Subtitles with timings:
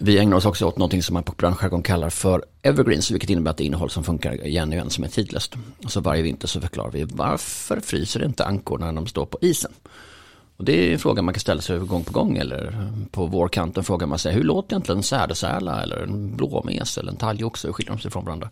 [0.00, 3.50] Vi ägnar oss också åt någonting som man på branschjargong kallar för evergreens, vilket innebär
[3.50, 5.54] att det är innehåll som funkar igen och igen som är tidlöst.
[5.88, 9.72] Så varje vinter så förklarar vi varför fryser inte ankor när de står på isen?
[10.56, 13.84] Och det är en fråga man kan ställa sig gång på gång eller på vårkanten
[13.84, 17.72] frågar man sig hur låter egentligen en sädesärla eller en blåmes eller en talgoxe, hur
[17.72, 18.50] skiljer de sig från varandra?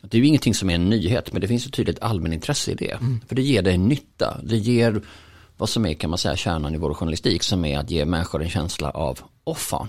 [0.00, 2.74] Det är ju ingenting som är en nyhet men det finns ett tydligt allmänintresse i
[2.74, 2.92] det.
[2.92, 3.20] Mm.
[3.28, 5.02] För det ger dig nytta, det ger
[5.56, 8.42] vad som är kan man säga kärnan i vår journalistik som är att ge människor
[8.42, 9.88] en känsla av offan.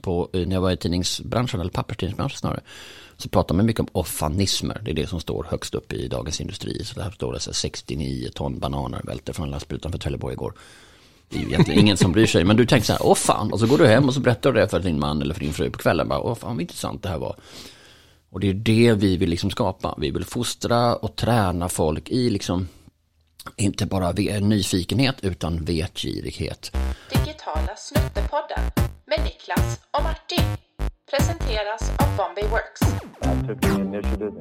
[0.00, 2.60] På, eh, när jag var i tidningsbranschen, eller papperstidningsbranschen snarare,
[3.16, 4.80] så pratar man mycket om offanismer.
[4.84, 6.84] Det är det som står högst upp i Dagens Industri.
[6.84, 10.54] Så där står det så 69 ton bananer välter från en lastbil utanför Trelleborg igår.
[11.28, 12.44] Det är ju egentligen ingen som bryr sig.
[12.44, 13.52] Men du tänker så här, åh fan.
[13.52, 15.40] Och så går du hem och så berättar du det för din man eller för
[15.40, 16.08] din fru på kvällen.
[16.08, 17.36] Bara, åh fan vad intressant det här var.
[18.30, 19.94] Och det är det vi vill liksom skapa.
[19.98, 22.68] Vi vill fostra och träna folk i liksom
[23.56, 26.76] inte bara nyfikenhet utan vetgirighet.
[27.10, 28.60] Digitala snuttepodden
[29.06, 30.44] med Niklas och Martin
[31.10, 32.82] presenteras av Bombay Works.
[33.22, 34.32] I took the initiative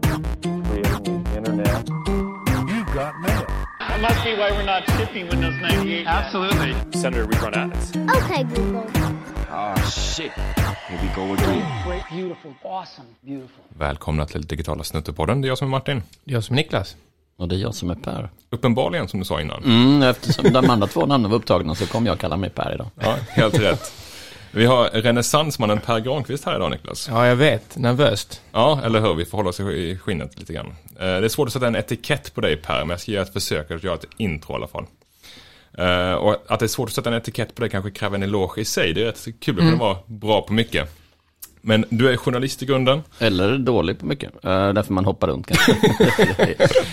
[0.45, 1.89] in creating the internet.
[2.71, 3.45] You got mail.
[3.80, 6.08] That must be why we're not shipping Windows 98.
[6.08, 6.75] Absolutely.
[7.02, 7.91] Senator, we run ads.
[7.95, 8.86] Okay, Google.
[9.52, 10.31] Oh shit.
[10.88, 11.63] Here we go again.
[11.88, 13.63] Great, beautiful, awesome, beautiful.
[13.69, 15.41] Välkomna till Digitala Snuttepodden.
[15.41, 16.03] Det är jag som är Martin.
[16.23, 16.95] Det är jag som är Niklas.
[17.37, 18.29] Och det är jag som är Per.
[18.49, 19.63] Uppenbarligen som du sa innan.
[19.63, 22.87] Mm, eftersom de andra två namnen var upptagna så kommer jag kalla mig Per idag.
[22.99, 23.93] Ja, helt rätt.
[24.53, 27.07] Vi har renässansmannen Per Granqvist här idag Niklas.
[27.11, 27.77] Ja, jag vet.
[27.77, 28.41] Nervöst.
[28.52, 29.13] Ja, eller hur?
[29.13, 30.67] Vi får hålla oss i skinnet lite grann.
[30.99, 33.23] Eh, det är svårt att sätta en etikett på dig Per, men jag ska göra
[33.23, 34.85] ett försök att göra ett intro i alla fall.
[35.79, 38.23] Uh, och att det är svårt att sätta en etikett på det kanske kräver en
[38.23, 38.93] eloge i sig.
[38.93, 39.79] Det är rätt kul att mm.
[39.79, 41.00] vara bra på mycket.
[41.62, 43.04] Men du är journalist i grunden.
[43.20, 44.30] Eller dålig på mycket.
[44.36, 45.72] Uh, därför man hoppar runt kanske.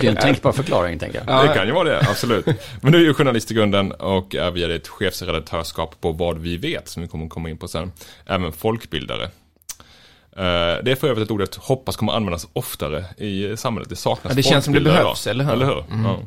[0.01, 1.29] det är en tänkbar förklaring tänker jag.
[1.29, 2.47] Ja, det kan ju vara det, absolut.
[2.81, 6.57] Men du är ju journalist i grunden och är via ditt chefsredaktörskap på Vad vi
[6.57, 7.93] vet, som vi kommer komma in på sen,
[8.27, 9.25] även folkbildare.
[9.25, 13.89] Uh, det är för övrigt ett ord jag hoppas kommer användas oftare i samhället.
[13.89, 15.53] Det saknas ja, Det känns som det behövs, eller hur?
[15.53, 15.85] Eller hur?
[15.91, 16.05] Mm.
[16.05, 16.19] Ja.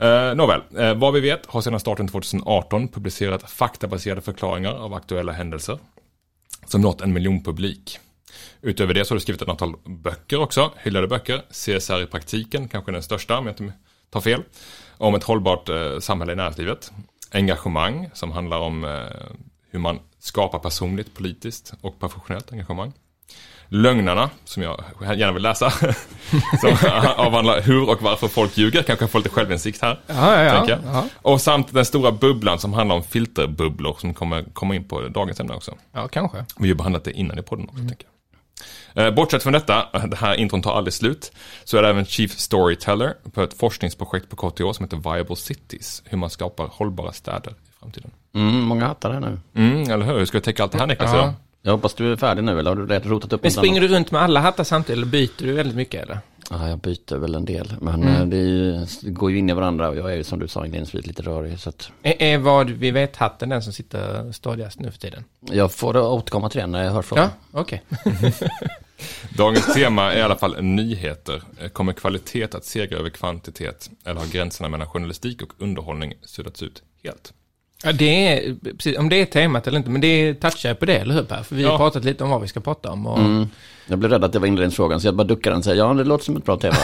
[0.00, 5.32] Uh, nåväl, uh, vad vi vet har sedan starten 2018 publicerat faktabaserade förklaringar av aktuella
[5.32, 5.78] händelser
[6.70, 7.98] som nått en miljon publik.
[8.60, 11.42] Utöver det så har du skrivit ett antal böcker också, hyllade böcker.
[11.50, 13.72] CSR i praktiken, kanske den största om jag inte
[14.10, 14.42] tar fel.
[14.96, 16.92] Om ett hållbart eh, samhälle i näringslivet.
[17.32, 19.04] Engagemang som handlar om eh,
[19.70, 22.92] hur man skapar personligt, politiskt och professionellt engagemang.
[23.68, 25.70] Lögnarna, som jag gärna vill läsa.
[26.60, 26.76] som
[27.16, 28.82] avhandlar hur och varför folk ljuger.
[28.82, 30.00] Kanske får lite självinsikt här.
[30.06, 31.04] Ja, ja, ja, ja.
[31.22, 35.40] Och samt den stora bubblan som handlar om filterbubblor som kommer komma in på dagens
[35.40, 35.74] ämne också.
[35.92, 36.44] Ja, kanske.
[36.58, 37.88] Vi har behandlat det innan i podden också, mm.
[37.88, 38.14] tänker jag.
[38.94, 41.32] Eh, bortsett från detta, det här intron tar aldrig slut,
[41.64, 46.02] så är det även Chief Storyteller på ett forskningsprojekt på KTH som heter Viable Cities.
[46.04, 48.10] Hur man skapar hållbara städer i framtiden.
[48.34, 49.40] Mm, många hattar här nu.
[49.54, 50.18] Mm, eller hur?
[50.18, 51.12] Hur ska vi täcka allt det här Niklas?
[51.12, 51.34] Ja.
[51.62, 53.88] Jag hoppas du är färdig nu eller har du redan rotat upp Men springer du
[53.88, 56.18] runt med alla hattar samtidigt eller byter du väldigt mycket eller?
[56.50, 57.74] Ja, jag byter väl en del.
[57.80, 58.14] Men mm.
[58.14, 60.48] Eh, det, ju, det, går ju in i varandra och jag är ju som du
[60.48, 61.58] sa inledningsvis lite rörig.
[61.58, 61.90] Så att...
[62.02, 65.24] är, är vad vi vet hatten den som sitter stadigast nu för tiden?
[65.40, 67.28] Jag får återkomma till den när jag hör frågan.
[67.52, 67.82] Ja, okej.
[68.04, 68.32] Okay.
[69.36, 71.42] Dagens tema är i alla fall nyheter.
[71.72, 73.90] Kommer kvalitet att segra över kvantitet?
[74.04, 77.32] Eller har gränserna mellan journalistik och underhållning suddats ut helt?
[77.84, 80.98] Ja, det är, precis, om det är temat eller inte, men det touchar på det,
[80.98, 81.42] eller hur Per?
[81.42, 81.70] För vi ja.
[81.70, 83.06] har pratat lite om vad vi ska prata om.
[83.06, 83.18] Och...
[83.18, 83.48] Mm.
[83.86, 85.94] Jag blev rädd att det var inledningsfrågan, så jag bara duckade den och säger ja,
[85.94, 86.76] det låter som ett bra tema.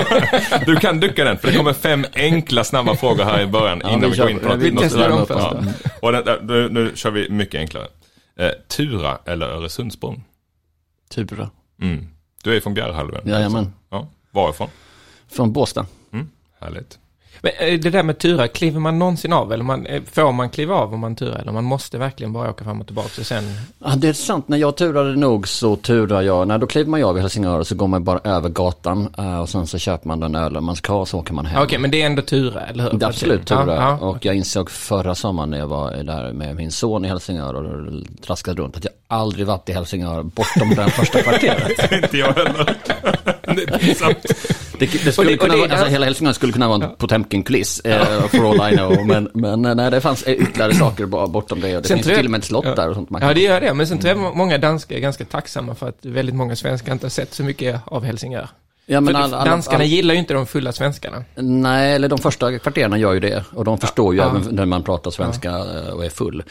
[0.66, 3.90] du kan ducka den, för det kommer fem enkla, snabba frågor här i början, ja,
[3.90, 5.46] innan vi, går in på Vi testar dem först.
[5.82, 5.90] Ja.
[6.02, 7.86] Och den, nu, nu kör vi mycket enklare.
[8.38, 10.22] Eh, Tura eller Öresundsbron?
[11.10, 11.50] Tura.
[11.82, 12.06] Mm.
[12.42, 13.22] Du är från Bjärhalvön?
[13.24, 13.72] Jajamän.
[13.90, 14.08] Ja.
[14.30, 14.68] Varifrån?
[15.28, 15.86] Från Båstad.
[16.12, 16.28] Mm.
[16.60, 16.98] Härligt.
[17.42, 20.50] Men eh, det där med turer, kliver man någonsin av eller man, eh, får man
[20.50, 23.26] kliva av om man turar eller man måste verkligen bara åka fram och tillbaka och
[23.26, 23.44] sen?
[23.78, 27.00] Ja det är sant, när jag turade nog så turar jag, när då kliver man
[27.00, 29.78] ju av i Helsingör och så går man bara över gatan eh, och sen så
[29.78, 31.56] köper man den ölen man ska och så åker man hem.
[31.56, 32.98] Okej okay, men det är ändå turer, eller hur?
[32.98, 33.76] Det är absolut turer.
[33.76, 37.08] Ja, ja, och jag insåg förra sommaren när jag var där med min son i
[37.08, 37.90] Helsingör och
[38.26, 41.92] traskade runt att jag aldrig varit i Helsingör bortom den första kvarteret.
[42.04, 42.76] Inte jag heller.
[43.54, 44.26] det är pinsamt.
[44.80, 47.80] Det, det skulle det, kunna det, vara, alltså, hela Hälsingland skulle kunna vara en Potemkin-kuliss,
[47.84, 49.06] eh, for all I know.
[49.06, 51.68] Men, men eh, nej, det fanns ytterligare saker bortom det.
[51.68, 52.74] Det sen finns till och med ett slott ja.
[52.74, 53.10] där och sånt.
[53.10, 53.74] Man ja, det gör det.
[53.74, 57.04] Men sen tror jag många danskar är ganska tacksamma för att väldigt många svenskar inte
[57.04, 58.48] har sett så mycket av Helsingör.
[58.92, 61.24] Ja, men all, all, danskarna all, gillar ju inte de fulla svenskarna.
[61.34, 63.44] Nej, eller de första kvarteren gör ju det.
[63.52, 64.30] Och de förstår ju ja.
[64.30, 65.92] även när man pratar svenska ja.
[65.92, 66.42] och är full.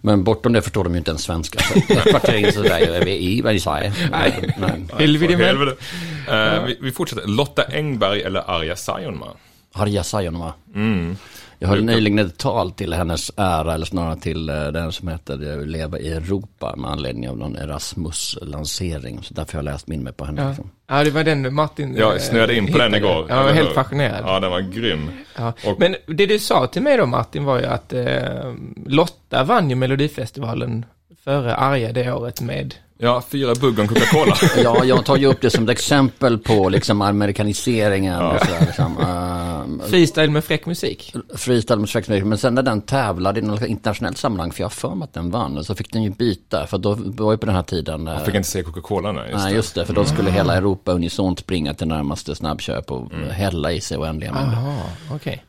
[0.00, 1.58] Men bortom det förstår de ju inte ens svenska.
[1.58, 3.92] Så kvarter in så där vi i vad de säger.
[4.10, 4.54] Nej,
[4.98, 7.26] helvete uh, vi, vi fortsätter.
[7.26, 9.32] Lotta Engberg eller Arja Saijonmaa?
[9.72, 10.54] Arja Saijonmaa.
[10.74, 11.16] Mm.
[11.58, 15.66] Jag höll nyligen ett tal till hennes ära, eller snarare till uh, den som heter
[15.66, 19.22] Leva i Europa med anledning av någon Erasmus-lansering.
[19.22, 20.42] Så därför har jag läst min med på henne.
[20.42, 20.48] Ja.
[20.48, 20.70] Liksom.
[20.86, 23.26] ja, det var den Martin Jag snöade in på den igår.
[23.28, 24.24] Jag var helt fascinerad.
[24.24, 25.10] Ja, den var grym.
[25.36, 25.52] Ja.
[25.64, 28.54] Och- Men det du sa till mig då Martin var ju att eh,
[28.86, 30.84] Lotta vann ju Melodifestivalen
[31.24, 34.36] före Arja det året med Ja, fyra bugg om Coca-Cola.
[34.62, 38.60] Ja, jag tar ju upp det som ett exempel på liksom amerikaniseringen och sådär.
[38.66, 38.98] Liksom.
[38.98, 41.14] Uh, freestyle med fräck musik.
[41.34, 44.70] freestyle med Schweiz Men sen när den tävlade i något internationellt sammanhang, för jag har
[44.70, 46.66] för mig att den vann, så fick den ju byta.
[46.66, 48.08] För då var ju på den här tiden...
[48.08, 49.24] eh, Jag fick inte säga Coca-Cola.
[49.24, 49.56] Just Nej, det.
[49.56, 53.80] just det, för då skulle hela Europa unisont springa till närmaste snabbköp och hälla i
[53.80, 54.52] sig oändliga mängder.
[54.56, 54.82] Jaha,
[55.12, 55.44] okej.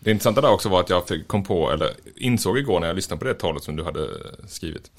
[0.00, 3.18] Det intressanta där också var att jag kom på, eller insåg igår när jag lyssnade
[3.20, 4.08] på det talet som du hade
[4.48, 4.90] skrivit.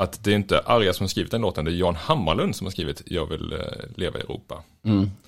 [0.00, 2.66] Att det är inte Arja som har skrivit den låten, det är Jan Hammarlund som
[2.66, 3.58] har skrivit Jag vill eh,
[3.96, 4.62] leva i Europa.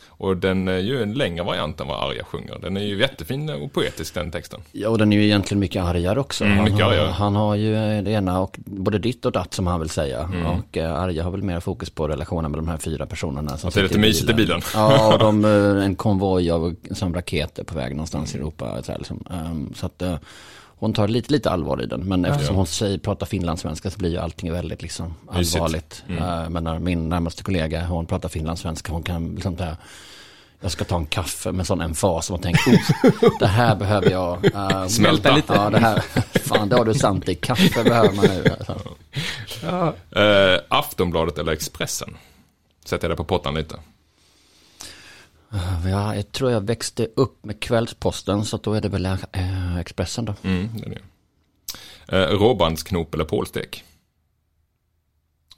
[0.08, 2.58] Och den är ju en längre variant än vad Arja sjunger.
[2.62, 4.61] Den är ju jättefin och poetisk den texten.
[4.72, 6.44] Ja, och den är ju egentligen mycket argare också.
[6.44, 9.67] Mm, han, mycket har, han har ju det ena och både ditt och datt som
[9.67, 10.31] han vill säga.
[10.46, 13.56] Och eh, Arja har väl mer fokus på relationen med de här fyra personerna.
[13.56, 14.61] Som Att det är lite mysigt i bilen.
[14.75, 18.82] Ja, och de, eh, en konvoj av som raketer på väg någonstans i Europa.
[18.82, 19.25] Så, här, liksom.
[19.75, 20.02] Så att
[20.81, 22.00] hon tar lite, lite allvar i den.
[22.00, 26.03] Men eftersom hon säger, pratar finlandssvenska så blir ju allting väldigt liksom allvarligt.
[26.09, 29.77] Eh, Men när min närmaste kollega, hon pratar finlandssvenska, hon kan liksom det här,
[30.61, 32.71] jag ska ta en kaffe med sån emfas och man tänker,
[33.23, 34.55] oh, det här behöver jag.
[34.55, 35.53] eh, Smälta lite.
[35.55, 36.03] Ja, det här,
[36.44, 38.44] fan det har du sant i, kaffe behöver man nu.
[38.59, 38.81] Alltså.
[39.62, 42.17] Ja, Eh, Aftonbladet eller Expressen?
[42.85, 43.75] Sätter jag det på pottan lite.
[45.85, 50.25] Ja, jag tror jag växte upp med Kvällsposten, så då är det väl eh, Expressen
[50.25, 50.35] då.
[50.43, 51.00] Mm, det är det.
[52.17, 53.85] Eh, råbandsknop eller pålstek?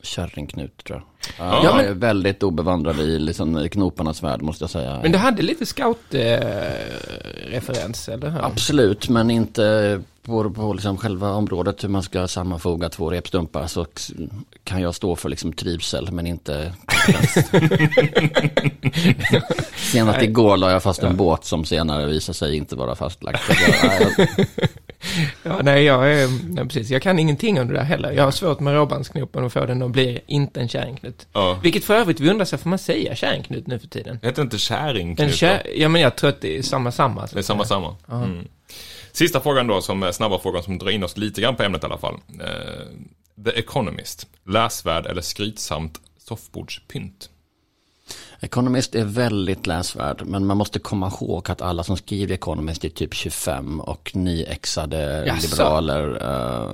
[0.02, 1.06] Kärringknut tror jag.
[1.38, 4.98] Ja, jag men- är väldigt obevandrad i liksom, knoparnas värld måste jag säga.
[5.02, 8.44] men du hade lite scout-referens, eller hur?
[8.44, 13.86] Absolut, men inte på, på liksom själva området hur man ska sammanfoga två repstumpar så
[14.64, 16.72] kan jag stå för liksom trivsel men inte.
[19.76, 23.38] Senast igår la jag fast en båt som senare visade sig inte vara fastlagd.
[25.42, 26.90] Ja, nej, jag är, nej, precis.
[26.90, 28.10] Jag kan ingenting om det där heller.
[28.12, 31.11] Jag har svårt med råbandsknopen och få den att bli inte en kärringknut.
[31.32, 31.58] Ja.
[31.62, 34.18] Vilket för övrigt, vi undrar sig, får man säga kärringknut nu för tiden?
[34.22, 35.34] Heter inte En kärringknut?
[35.34, 37.26] kär, ja, men jag tror att det är samma, samma.
[37.26, 37.96] Det är samma, samma.
[38.10, 38.48] Mm.
[39.12, 41.82] Sista frågan då, som är snabba frågan som drar in oss lite grann på ämnet
[41.82, 42.14] i alla fall.
[42.40, 47.30] Eh, The Economist, läsvärd eller skrytsamt soffbordspynt?
[48.44, 52.88] Economist är väldigt läsvärd, men man måste komma ihåg att alla som skriver Economist är
[52.88, 55.46] typ 25 och nyexade Jaså?
[55.46, 56.22] liberaler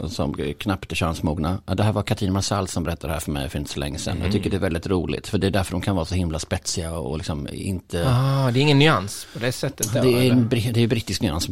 [0.02, 1.58] uh, som knappt är könsmogna.
[1.64, 3.98] Det här var Katrin Marsall som berättade det här för mig för inte så länge
[3.98, 4.20] sedan.
[4.22, 6.38] Jag tycker det är väldigt roligt, för det är därför de kan vara så himla
[6.38, 8.08] spetsiga och liksom inte...
[8.08, 11.22] Ah, det är ingen nyans på det sättet då, Det är, en, det är brittisk
[11.22, 11.48] nyans.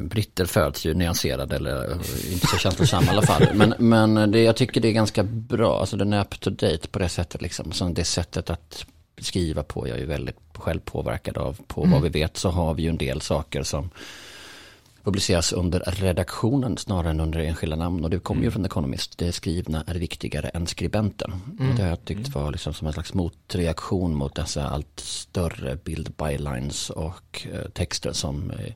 [0.00, 3.46] Britter föds ju nyanserade eller eh, inte så känslosamma i alla fall.
[3.54, 5.80] Men, men det, jag tycker det är ganska bra.
[5.80, 7.42] Alltså den är up to date på det sättet.
[7.42, 7.72] Liksom.
[7.72, 8.86] Så det sättet att
[9.18, 9.88] skriva på.
[9.88, 11.58] Jag är ju väldigt själv påverkad av.
[11.66, 13.90] På vad vi vet så har vi ju en del saker som
[15.04, 18.04] publiceras under redaktionen snarare än under enskilda namn.
[18.04, 19.18] Och det kommer ju från Economist.
[19.18, 21.32] Det skrivna är viktigare än skribenten.
[21.58, 25.76] Och det har jag tyckt var liksom som en slags motreaktion mot dessa allt större
[25.76, 28.72] bildbylines och eh, texter som eh,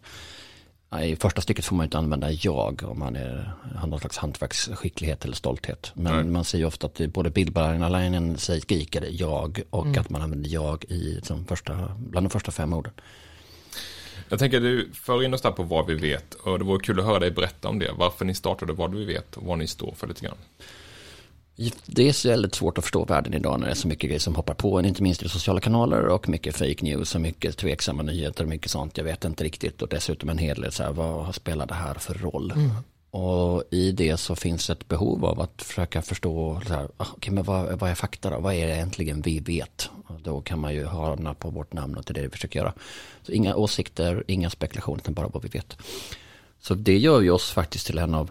[0.97, 5.25] i första stycket får man inte använda jag om man är, har någon slags hantverksskicklighet
[5.25, 5.93] eller stolthet.
[5.95, 6.25] Men Nej.
[6.25, 10.51] man ser ju ofta att det, både bildbylinen säger skriker jag och att man använder
[10.51, 12.93] jag i som första, bland de första fem orden.
[14.29, 17.01] Jag tänker du för in oss där på vad vi vet och det vore kul
[17.01, 17.93] att höra dig berätta om det.
[17.97, 20.37] Varför ni startade vad vi vet och vad ni står för lite grann.
[21.87, 24.21] Det är så väldigt svårt att förstå världen idag när det är så mycket grejer
[24.21, 27.57] som hoppar på en, inte minst i sociala kanaler och mycket fake news och mycket
[27.57, 28.97] tveksamma nyheter och mycket sånt.
[28.97, 31.95] Jag vet inte riktigt och dessutom en hel del så här, vad spelar det här
[31.95, 32.53] för roll?
[33.11, 37.33] Och i det så finns ett behov av att försöka förstå, så här, ah, okej,
[37.33, 38.41] men vad, vad är fakta då?
[38.41, 39.91] Vad är det egentligen vi vet?
[40.07, 42.59] Och då kan man ju ha på vårt namn och det är det vi försöker
[42.59, 42.73] göra.
[43.23, 45.77] Så inga åsikter, inga spekulationer, utan bara vad vi vet.
[46.61, 48.31] Så det gör ju oss faktiskt till en av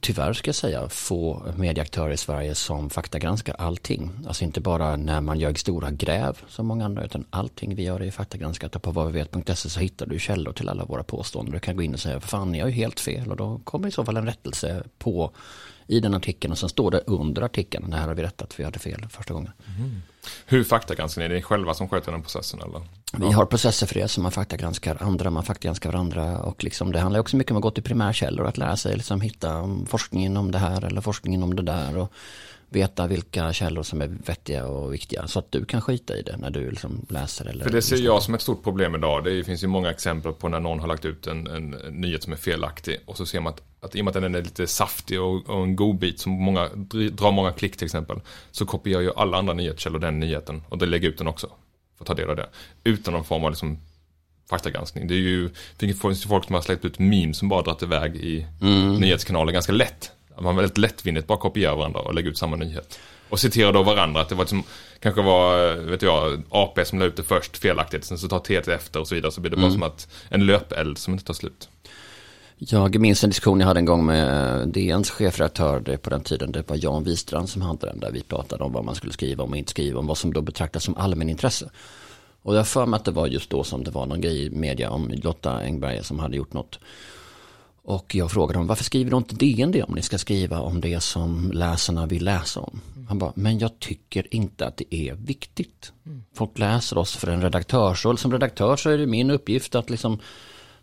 [0.00, 4.10] tyvärr ska jag säga, få medieaktörer i Sverige som faktagranskar allting.
[4.26, 8.02] Alltså inte bara när man gör stora gräv som många andra, utan allting vi gör
[8.02, 8.76] är faktagranskat.
[8.76, 11.54] Och på vadvivet.se så hittar du källor till alla våra påståenden.
[11.54, 13.30] Du kan gå in och säga, för fan, ni har ju helt fel.
[13.30, 15.30] Och då kommer i så fall en rättelse på
[15.88, 16.52] i den artikeln.
[16.52, 19.34] Och sen står det under artikeln, det här har vi rättat, vi hade fel första
[19.34, 19.52] gången.
[20.46, 21.24] Hur faktagranskar ni?
[21.24, 22.82] Är det ni själva som sköter den processen eller?
[23.12, 27.00] Vi har processer för det som man faktagranskar andra, man faktagranskar varandra och liksom, det
[27.00, 30.50] handlar också mycket om att gå till primärkällor, att lära sig liksom hitta forskningen om
[30.50, 32.12] det här eller forskningen om det där och
[32.68, 35.26] veta vilka källor som är vettiga och viktiga.
[35.26, 37.44] Så att du kan skita i det när du liksom läser.
[37.44, 39.24] Eller För det ser jag som ett stort problem idag.
[39.24, 42.32] Det finns ju många exempel på när någon har lagt ut en, en, nyhet som
[42.32, 43.00] är felaktig.
[43.04, 45.48] Och så ser man att, att i och med att den är lite saftig och,
[45.48, 46.68] och en god bit som många,
[47.12, 48.20] drar många klick till exempel.
[48.50, 51.46] Så kopierar ju alla andra nyhetskällor den nyheten och då lägger ut den också.
[51.96, 52.48] För att ta del av det.
[52.84, 53.78] Utan någon form av liksom
[54.50, 55.08] faktagranskning.
[55.08, 58.16] Det är ju, det finns folk som har släppt ut memes som bara dragit iväg
[58.16, 58.94] i mm.
[58.94, 60.12] nyhetskanaler ganska lätt.
[60.40, 62.98] Man väldigt lättvindigt bara kopierar varandra och lägger ut samma nyhet.
[63.28, 64.62] Och citerar då varandra, att det var liksom,
[65.00, 68.72] kanske var, vet jag, AP som la ut det först felaktigt, sen så tar TT
[68.72, 69.68] efter och så vidare, så blir det mm.
[69.68, 71.68] bara som att en löpeld som inte tar slut.
[72.60, 76.52] Jag minns en diskussion jag hade en gång med DNs chefredaktör på den tiden.
[76.52, 79.44] Det var Jan Wistrand som hade den där vi pratade om vad man skulle skriva
[79.44, 80.06] om och inte skriva om.
[80.06, 81.70] Vad som då betraktas som allmänintresse.
[82.42, 84.50] Och jag för mig att det var just då som det var någon grej i
[84.50, 86.78] media om Lotta Engberg som hade gjort något.
[87.88, 90.80] Och jag frågade honom, varför skriver du inte DN det om ni ska skriva om
[90.80, 92.80] det som läsarna vill läsa om?
[93.08, 95.92] Han bara, men jag tycker inte att det är viktigt.
[96.34, 98.18] Folk läser oss för en redaktörsroll.
[98.18, 100.18] Som redaktör så är det min uppgift att liksom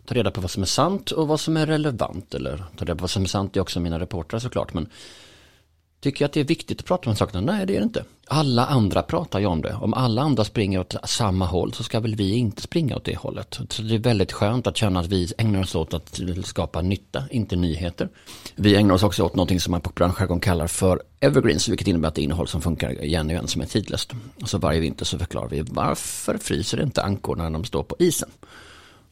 [0.04, 2.34] ta reda på vad som är sant och vad som är relevant.
[2.34, 4.74] Eller ta reda på vad som är sant är också mina reportrar såklart.
[4.74, 4.88] Men
[6.06, 7.40] Tycker jag att det är viktigt att prata om sakerna?
[7.40, 8.04] Nej, det är det inte.
[8.26, 9.74] Alla andra pratar ju om det.
[9.74, 13.16] Om alla andra springer åt samma håll så ska väl vi inte springa åt det
[13.16, 13.60] hållet.
[13.70, 17.24] Så det är väldigt skönt att känna att vi ägnar oss åt att skapa nytta,
[17.30, 18.08] inte nyheter.
[18.54, 22.08] Vi ägnar oss också åt någonting som man på branschjargong kallar för evergreens, vilket innebär
[22.08, 24.12] att det är innehåll som funkar igen och igen som är tidlöst.
[24.44, 28.30] Så varje vinter så förklarar vi varför fryser inte ankor när de står på isen?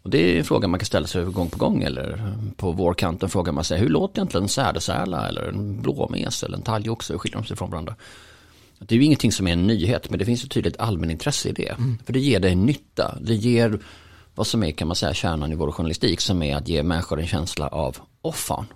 [0.04, 3.28] Och det är en fråga man kan ställa sig gång på gång eller på vårkanten
[3.28, 7.18] frågar man sig hur låter egentligen en sädesärla eller en blåmes eller en talgoxe, hur
[7.18, 7.94] skiljer de sig från varandra?
[8.78, 11.52] Det är ju ingenting som är en nyhet men det finns ett tydligt allmänintresse i
[11.52, 11.68] det.
[11.68, 11.98] Mm.
[12.06, 13.78] För det ger dig nytta, det ger
[14.34, 17.20] vad som är kan man säga kärnan i vår journalistik som är att ge människor
[17.20, 18.66] en känsla av, åh fan,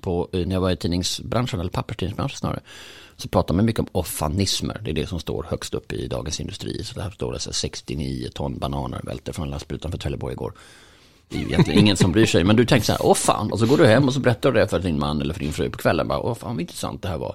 [0.00, 2.60] på, när jag var i tidningsbranschen eller papperstidningsbranschen snarare,
[3.22, 4.80] så pratar man mycket om offanismer.
[4.84, 6.84] Det är det som står högst upp i Dagens Industri.
[6.84, 10.52] Så där står det så 69 ton bananer välter från en lastbil utanför Trelleborg igår.
[11.28, 12.44] Det är ju egentligen ingen som bryr sig.
[12.44, 13.52] Men du tänker så här, åh fan.
[13.52, 15.40] Och så går du hem och så berättar du det för din man eller för
[15.40, 16.08] din fru på kvällen.
[16.08, 17.34] Bara, åh fan vad intressant det här var.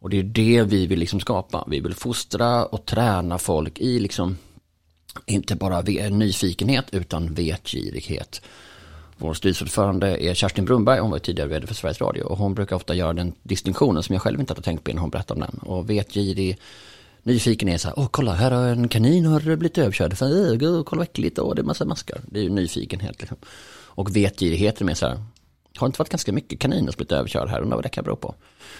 [0.00, 1.64] Och det är det vi vill liksom skapa.
[1.66, 4.38] Vi vill fostra och träna folk i liksom,
[5.26, 5.80] inte bara
[6.10, 8.42] nyfikenhet utan vetgirighet.
[9.16, 12.22] Vår styrelseordförande är Kerstin Brunberg, hon var tidigare vd för Sveriges Radio.
[12.22, 15.00] Och hon brukar ofta göra den distinktionen som jag själv inte hade tänkt på innan
[15.00, 15.70] hon berättade om den.
[15.70, 16.58] Och vetgirig,
[17.22, 20.16] nyfiken är så här, åh kolla här har en kanin har blivit överkörd.
[20.16, 22.20] För, gud, kolla vad äckligt, och det är massa maskar.
[22.26, 23.36] Det är ju nyfikenhet liksom.
[23.94, 25.24] Och vetgirighet är mer så här,
[25.82, 27.60] har det inte varit ganska mycket kaniner som blivit överkörda här?
[27.60, 28.34] Undrar vad det kan bero på.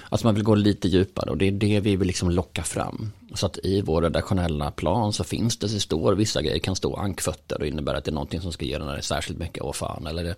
[0.09, 3.13] Alltså man vill gå lite djupare och det är det vi vill liksom locka fram.
[3.35, 6.97] Så att i vår redaktionella plan så finns det, så står vissa grejer kan stå
[6.97, 9.73] ankfötter och innebär att det är någonting som ska ge den här särskilt mycket, åh
[9.73, 10.07] fan.
[10.07, 10.35] Eller det,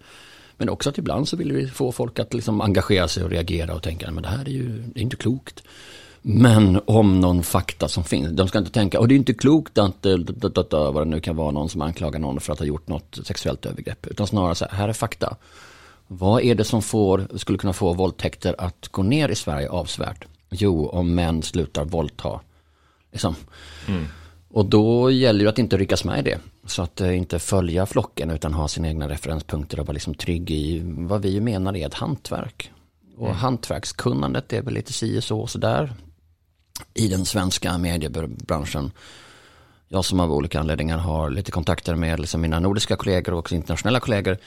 [0.57, 3.75] men också att ibland så vill vi få folk att liksom engagera sig och reagera
[3.75, 5.63] och tänka, men det här är ju det är inte klokt.
[6.27, 9.79] Men om någon fakta som finns, de ska inte tänka, och det är inte klokt
[9.79, 12.89] att, eh, vad det nu kan vara, någon som anklagar någon för att ha gjort
[12.89, 14.07] något sexuellt övergrepp.
[14.07, 15.37] Utan snarare så här, här är fakta.
[16.07, 20.25] Vad är det som får, skulle kunna få våldtäkter att gå ner i Sverige avsevärt?
[20.51, 22.41] Jo, om män slutar våldta.
[23.13, 23.35] Liksom.
[23.89, 24.05] Mm.
[24.49, 26.39] Och då gäller det att inte ryckas med i det.
[26.67, 30.51] Så att uh, inte följa flocken utan ha sina egna referenspunkter och vara liksom trygg
[30.51, 32.71] i vad vi menar är ett hantverk.
[33.17, 33.37] Och mm.
[33.37, 35.93] hantverkskunnandet är väl lite si och så, och så där
[36.95, 38.93] i den svenska mediebranschen.
[39.89, 43.55] Jag som av olika anledningar har lite kontakter med liksom mina nordiska kollegor och också
[43.55, 44.39] internationella kollegor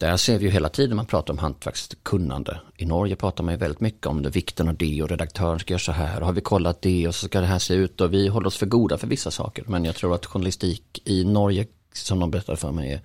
[0.00, 2.60] där ser vi ju hela tiden man pratar om hantverkskunnande.
[2.76, 5.72] I Norge pratar man ju väldigt mycket om det, vikten av det och redaktören ska
[5.72, 6.20] göra så här.
[6.20, 8.46] Och har vi kollat det och så ska det här se ut och vi håller
[8.46, 9.64] oss för goda för vissa saker.
[9.66, 13.02] Men jag tror att journalistik i Norge, som de berättade för mig,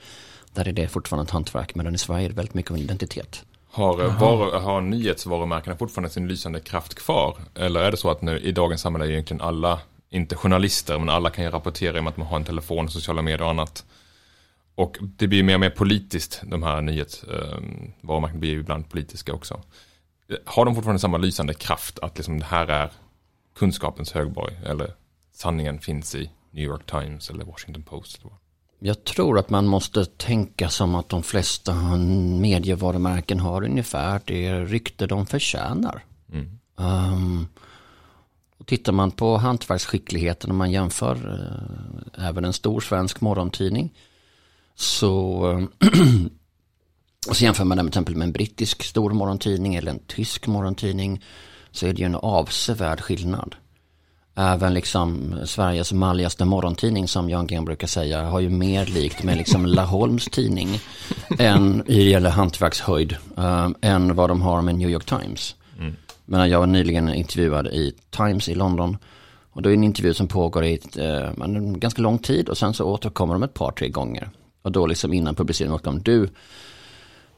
[0.53, 1.75] där är det fortfarande ett hantverk.
[1.75, 3.43] Men i Sverige är det väldigt mycket av identitet.
[3.71, 7.37] Har, var, har nyhetsvarumärkena fortfarande sin lysande kraft kvar?
[7.55, 11.09] Eller är det så att nu i dagens samhälle är egentligen alla, inte journalister, men
[11.09, 13.85] alla kan ju rapportera om att man har en telefon, sociala medier och annat.
[14.75, 19.61] Och det blir mer och mer politiskt, de här nyhetsvarumärkena ehm, blir ibland politiska också.
[20.45, 22.91] Har de fortfarande samma lysande kraft att liksom det här är
[23.55, 24.93] kunskapens högborg eller
[25.33, 28.21] sanningen finns i New York Times eller Washington Post?
[28.79, 31.73] Jag tror att man måste tänka som att de flesta
[32.39, 36.03] medievarumärken har ungefär det rykte de förtjänar.
[36.31, 36.59] Mm.
[36.75, 37.47] Um,
[38.57, 43.93] och tittar man på hantverksskickligheten om man jämför uh, även en stor svensk morgontidning
[44.75, 45.89] så, eh,
[47.29, 50.47] och så jämför man det med exempel med en brittisk stor morgontidning eller en tysk
[50.47, 51.23] morgontidning
[51.71, 53.55] så är det ju en avsevärd skillnad.
[54.37, 59.37] Även liksom Sveriges malligaste morgontidning som Jan Gen brukar säga har ju mer likt med
[59.37, 60.79] liksom Laholms tidning
[61.39, 65.55] än i gäller hantverkshöjd äh, än vad de har med New York Times.
[65.79, 65.95] Mm.
[66.25, 68.97] Men jag var nyligen intervjuad i Times i London.
[69.51, 71.31] Och då är det en intervju som pågår i ett, eh,
[71.75, 74.29] ganska lång tid och sen så återkommer de ett par, tre gånger.
[74.65, 76.29] Och då liksom innan publiceringen återkommer, du,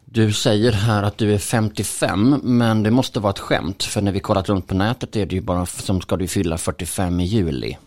[0.06, 3.84] du säger här att du är 55 men det måste vara ett skämt.
[3.84, 6.58] För när vi kollat runt på nätet är det ju bara som ska du fylla
[6.58, 7.78] 45 i juli.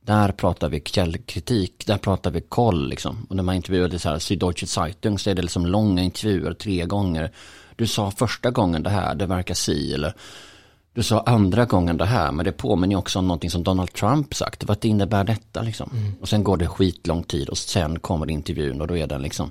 [0.00, 3.26] Där pratar vi källkritik, där pratar vi koll liksom.
[3.30, 6.84] Och när man intervjuade så här Süddeutsche Zeitung så är det liksom långa intervjuer tre
[6.84, 7.32] gånger.
[7.76, 10.14] Du sa första gången det här, det verkar si eller
[10.96, 14.34] du sa andra gången det här, men det påminner också om någonting som Donald Trump
[14.34, 14.64] sagt.
[14.64, 15.90] Vad innebär detta liksom?
[15.92, 16.12] Mm.
[16.20, 19.50] Och sen går det skitlång tid och sen kommer intervjun och då är den liksom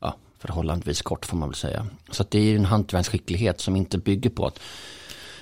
[0.00, 1.86] ja, förhållandevis kort får man väl säga.
[2.10, 4.60] Så det är en hantverksskicklighet som inte bygger på att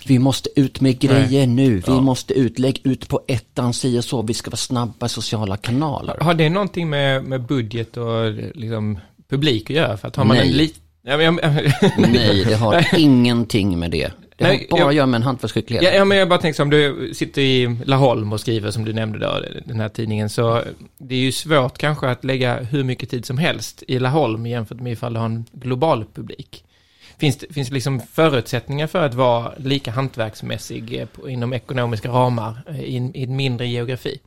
[0.07, 1.57] vi måste ut med grejer Nej.
[1.67, 2.01] nu, vi ja.
[2.01, 5.57] måste ut, lägg ut på ettan, si och så, vi ska vara snabba i sociala
[5.57, 6.17] kanaler.
[6.21, 8.99] Har det någonting med, med budget och liksom
[9.29, 9.97] publik att göra?
[9.97, 10.49] För att har man Nej.
[10.49, 10.83] en liten
[11.99, 14.13] Nej, det har ingenting med det.
[14.43, 15.85] Det har bara att göra med en hantverksskicklighet.
[15.85, 18.93] Ja, ja, men jag bara tänker som du sitter i Laholm och skriver som du
[18.93, 20.63] nämnde då, den här tidningen, så
[20.99, 24.81] det är ju svårt kanske att lägga hur mycket tid som helst i Laholm jämfört
[24.81, 26.65] med ifall du har en global publik.
[27.19, 32.63] Finns det, finns det liksom förutsättningar för att vara lika hantverksmässig eh, inom ekonomiska ramar
[32.69, 34.21] eh, i, i en mindre geografi?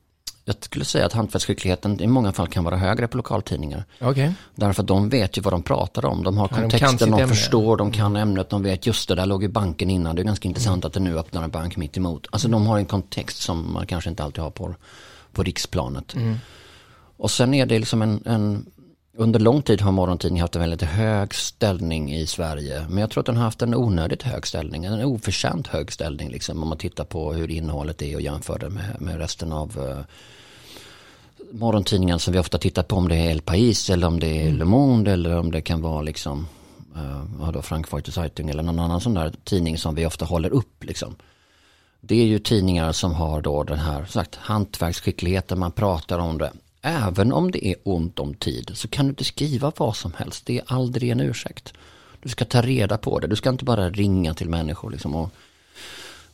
[0.47, 3.85] Jag skulle säga att hantverksskickligheten i många fall kan vara högre på lokaltidningar.
[4.01, 4.31] Okay.
[4.55, 6.23] Därför att de vet ju vad de pratar om.
[6.23, 9.25] De har ja, kontexten, de, de förstår, de kan ämnet, de vet just det, där
[9.25, 10.15] låg i banken innan.
[10.15, 10.87] Det är ganska intressant mm.
[10.87, 12.27] att det nu öppnar en bank mitt emot.
[12.31, 14.75] Alltså de har en kontext som man kanske inte alltid har på,
[15.31, 16.15] på riksplanet.
[16.15, 16.37] Mm.
[17.17, 18.65] Och sen är det liksom en, en
[19.17, 22.85] under lång tid har morgontidningen haft en väldigt hög ställning i Sverige.
[22.89, 26.29] Men jag tror att den har haft en onödigt hög ställning, en oförtjänt hög ställning
[26.29, 29.79] liksom, om man tittar på hur innehållet är och jämför det med, med resten av
[29.79, 29.99] uh,
[31.51, 34.47] morgontidningen som vi ofta tittar på om det är El País eller om det är
[34.47, 34.57] mm.
[34.57, 36.47] Le Monde eller om det kan vara liksom
[36.95, 40.83] uh, då Frankfurter Zeitung eller någon annan sån där tidning som vi ofta håller upp
[40.83, 41.15] liksom.
[42.01, 46.51] Det är ju tidningar som har då den här sagt, hantverksskickligheten, man pratar om det.
[46.87, 50.45] Även om det är ont om tid så kan du inte skriva vad som helst.
[50.45, 51.73] Det är aldrig en ursäkt.
[52.21, 53.27] Du ska ta reda på det.
[53.27, 54.91] Du ska inte bara ringa till människor.
[54.91, 55.29] Liksom och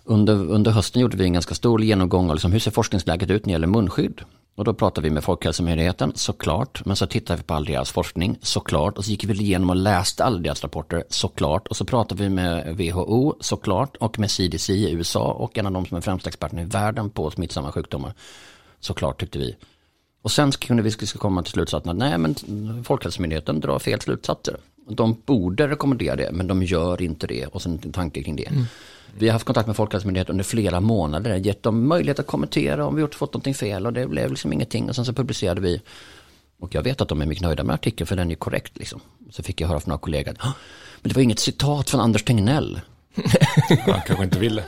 [0.03, 3.45] under, under hösten gjorde vi en ganska stor genomgång av liksom, hur ser forskningsläget ut
[3.45, 4.21] när det gäller munskydd.
[4.55, 6.85] Och då pratade vi med Folkhälsomyndigheten, såklart.
[6.85, 8.97] Men så tittade vi på all deras forskning, såklart.
[8.97, 11.67] Och så gick vi igenom och läste alla deras rapporter, såklart.
[11.67, 13.97] Och så pratade vi med WHO, såklart.
[13.97, 17.09] Och med CDC i USA och en av de som är främsta experterna i världen
[17.09, 18.13] på smittsamma sjukdomar.
[18.79, 19.55] Såklart tyckte vi.
[20.21, 22.35] Och sen kunde vi komma till slutsatsen att nej men
[22.83, 24.57] Folkhälsomyndigheten drar fel slutsatser.
[24.87, 28.47] De borde rekommendera det men de gör inte det och sen en tanke kring det.
[28.47, 28.65] Mm.
[29.17, 32.95] Vi har haft kontakt med Folkhälsomyndigheten under flera månader, gett dem möjlighet att kommentera om
[32.95, 35.81] vi gjort fått någonting fel och det blev liksom ingenting och sen så publicerade vi.
[36.59, 39.01] Och jag vet att de är mycket nöjda med artikeln för den är korrekt liksom.
[39.29, 40.33] Så fick jag höra från några kollegor,
[41.01, 42.81] men det var inget citat från Anders Tegnell.
[43.85, 44.63] Han kanske inte ville.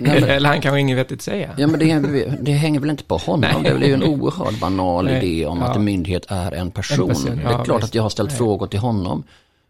[0.00, 1.50] Nej, men, Eller han kanske inget vettigt säga.
[1.56, 3.62] Ja, men det, det hänger väl inte på honom.
[3.62, 3.78] Nej.
[3.78, 5.16] Det är ju en oerhört banal Nej.
[5.16, 5.66] idé om ja.
[5.66, 7.00] att en myndighet är en person.
[7.00, 7.40] En person.
[7.44, 7.90] Ja, det är klart visst.
[7.90, 8.38] att jag har ställt Nej.
[8.38, 9.24] frågor till honom.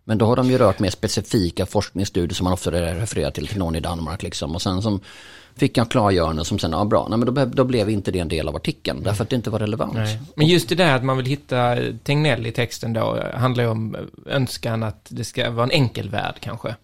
[0.04, 3.58] Men då har de ju rört mer specifika forskningsstudier som man ofta refererar till, till
[3.58, 4.54] någon i Danmark liksom.
[4.54, 5.00] Och sen som
[5.56, 8.28] fick jag klargörande som sen, ja bra, nej men då, då blev inte det en
[8.28, 9.94] del av artikeln, därför att det inte var relevant.
[9.94, 10.18] Nej.
[10.36, 13.96] Men just det där att man vill hitta Tegnell i texten då, handlar ju om
[14.26, 16.74] önskan att det ska vara en enkel värld kanske.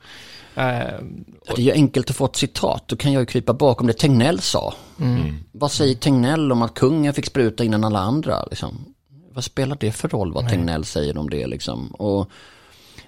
[1.49, 1.57] Och...
[1.57, 3.93] Det är ju enkelt att få ett citat, då kan jag ju krypa bakom det
[3.93, 4.75] Tegnell sa.
[5.01, 5.35] Mm.
[5.53, 8.45] Vad säger Tegnell om att kungen fick spruta innan alla andra?
[8.45, 8.95] Liksom?
[9.33, 10.53] Vad spelar det för roll vad Nej.
[10.53, 11.87] Tegnell säger om det liksom?
[11.89, 12.31] Och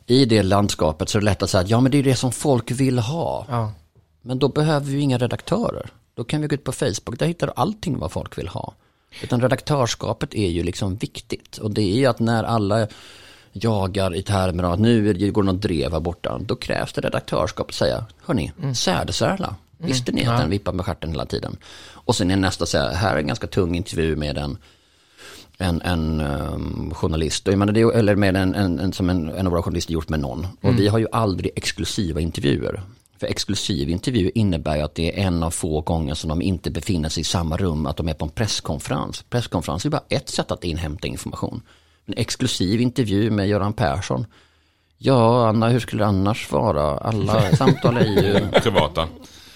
[0.06, 2.16] i det landskapet så är det lätt att säga att ja men det är det
[2.16, 3.46] som folk vill ha.
[3.48, 3.72] Ja.
[4.22, 5.90] Men då behöver vi inga redaktörer.
[6.14, 8.74] Då kan vi gå ut på Facebook, där hittar du allting vad folk vill ha.
[9.22, 11.56] Utan redaktörskapet är ju liksom viktigt.
[11.56, 12.86] Och det är ju att när alla
[13.54, 16.40] jagar i termer av att nu går det något drev här borta.
[16.46, 18.74] Då krävs det redaktörskap att säga, hörni, mm.
[18.74, 19.46] sädesärla.
[19.46, 19.88] Mm.
[19.92, 20.38] Visste ni att ja.
[20.38, 21.56] den vippar med stjärten hela tiden?
[21.92, 24.58] Och sen är nästa säga, här är en ganska tung intervju med en,
[25.58, 29.46] en, en um, journalist, jag menar det, eller med en, en, en, som en, en
[29.46, 30.46] av våra journalister gjort med någon.
[30.60, 30.76] Och mm.
[30.76, 32.82] vi har ju aldrig exklusiva intervjuer.
[33.20, 36.70] För exklusiv intervju innebär ju att det är en av få gånger som de inte
[36.70, 39.24] befinner sig i samma rum, att de är på en presskonferens.
[39.30, 41.62] Presskonferens är bara ett sätt att inhämta information
[42.06, 44.26] en exklusiv intervju med Göran Persson.
[44.98, 46.98] Ja, Anna, hur skulle det annars vara?
[46.98, 48.48] Alla samtal är ju...
[48.60, 49.08] Privata.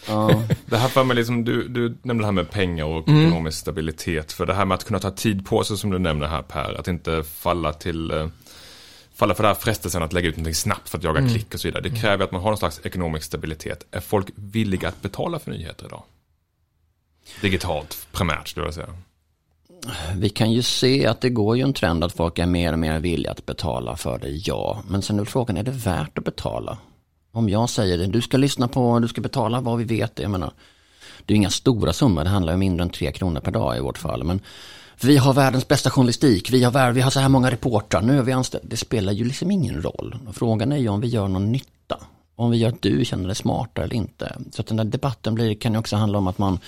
[0.09, 0.43] Ja.
[0.67, 3.27] Det här för mig liksom, du, du nämnde det här med pengar och mm.
[3.27, 4.33] ekonomisk stabilitet.
[4.33, 6.75] För det här med att kunna ta tid på sig som du nämner här Per,
[6.81, 8.29] att inte falla till eh,
[9.15, 11.31] falla för den här frestelsen att lägga ut någonting snabbt för att jaga mm.
[11.31, 11.83] klick och så vidare.
[11.83, 12.01] Det mm.
[12.01, 13.87] kräver att man har någon slags ekonomisk stabilitet.
[13.91, 16.03] Är folk villiga att betala för nyheter idag?
[17.41, 18.95] Digitalt primärt skulle jag säga
[20.17, 22.79] vi kan ju se att det går ju en trend att folk är mer och
[22.79, 24.83] mer villiga att betala för det, ja.
[24.89, 26.79] Men sen är frågan, är det värt att betala?
[27.33, 30.19] Om jag säger det, du ska lyssna på, du ska betala vad vi vet.
[30.19, 30.53] Jag menar,
[31.25, 33.81] det är inga stora summor, det handlar om mindre än tre kronor per dag i
[33.81, 34.25] vårt fall.
[34.25, 34.41] Men
[35.03, 38.23] vi har världens bästa journalistik, vi har, vi har så här många reportrar, nu är
[38.23, 38.69] vi anställda.
[38.71, 40.19] Det spelar ju liksom ingen roll.
[40.33, 42.01] Frågan är ju om vi gör någon nytta.
[42.37, 44.37] Om vi gör att du känner dig smartare eller inte.
[44.53, 46.59] Så att den där debatten blir, kan ju också handla om att man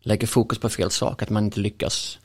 [0.00, 2.18] lägger fokus på fel sak, att man inte lyckas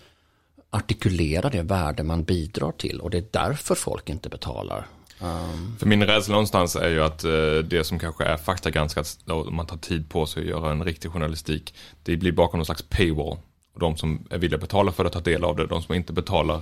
[0.70, 4.88] artikulera det värde man bidrar till och det är därför folk inte betalar.
[5.22, 9.54] Um, För min rädsla någonstans är ju att eh, det som kanske är faktagranskat, och
[9.54, 12.82] man tar tid på sig att göra en riktig journalistik, det blir bakom någon slags
[12.90, 13.38] paywall.
[13.74, 16.14] Och de som är villiga betala för att ta del av det, de som inte
[16.14, 16.62] betalar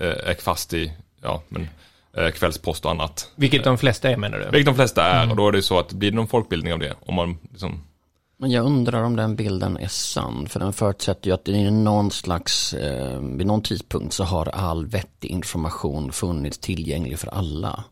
[0.00, 1.68] eh, är fast i, ja, men
[2.16, 3.30] eh, kvällspost och annat.
[3.36, 4.44] Vilket de flesta är menar du?
[4.44, 6.78] Vilket de flesta är, och då är det så att blir det någon folkbildning av
[6.78, 7.82] det, om man liksom,
[8.40, 11.70] men jag undrar om den bilden är sann, för den förutsätter ju att det är
[11.70, 17.84] någon slags, eh, vid någon tidpunkt så har all vettig information funnits tillgänglig för alla.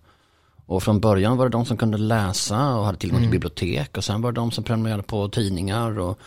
[0.66, 4.04] Och från början var det de som kunde läsa och hade tillgång till bibliotek och
[4.04, 6.18] sen var det de som prenumererade på tidningar och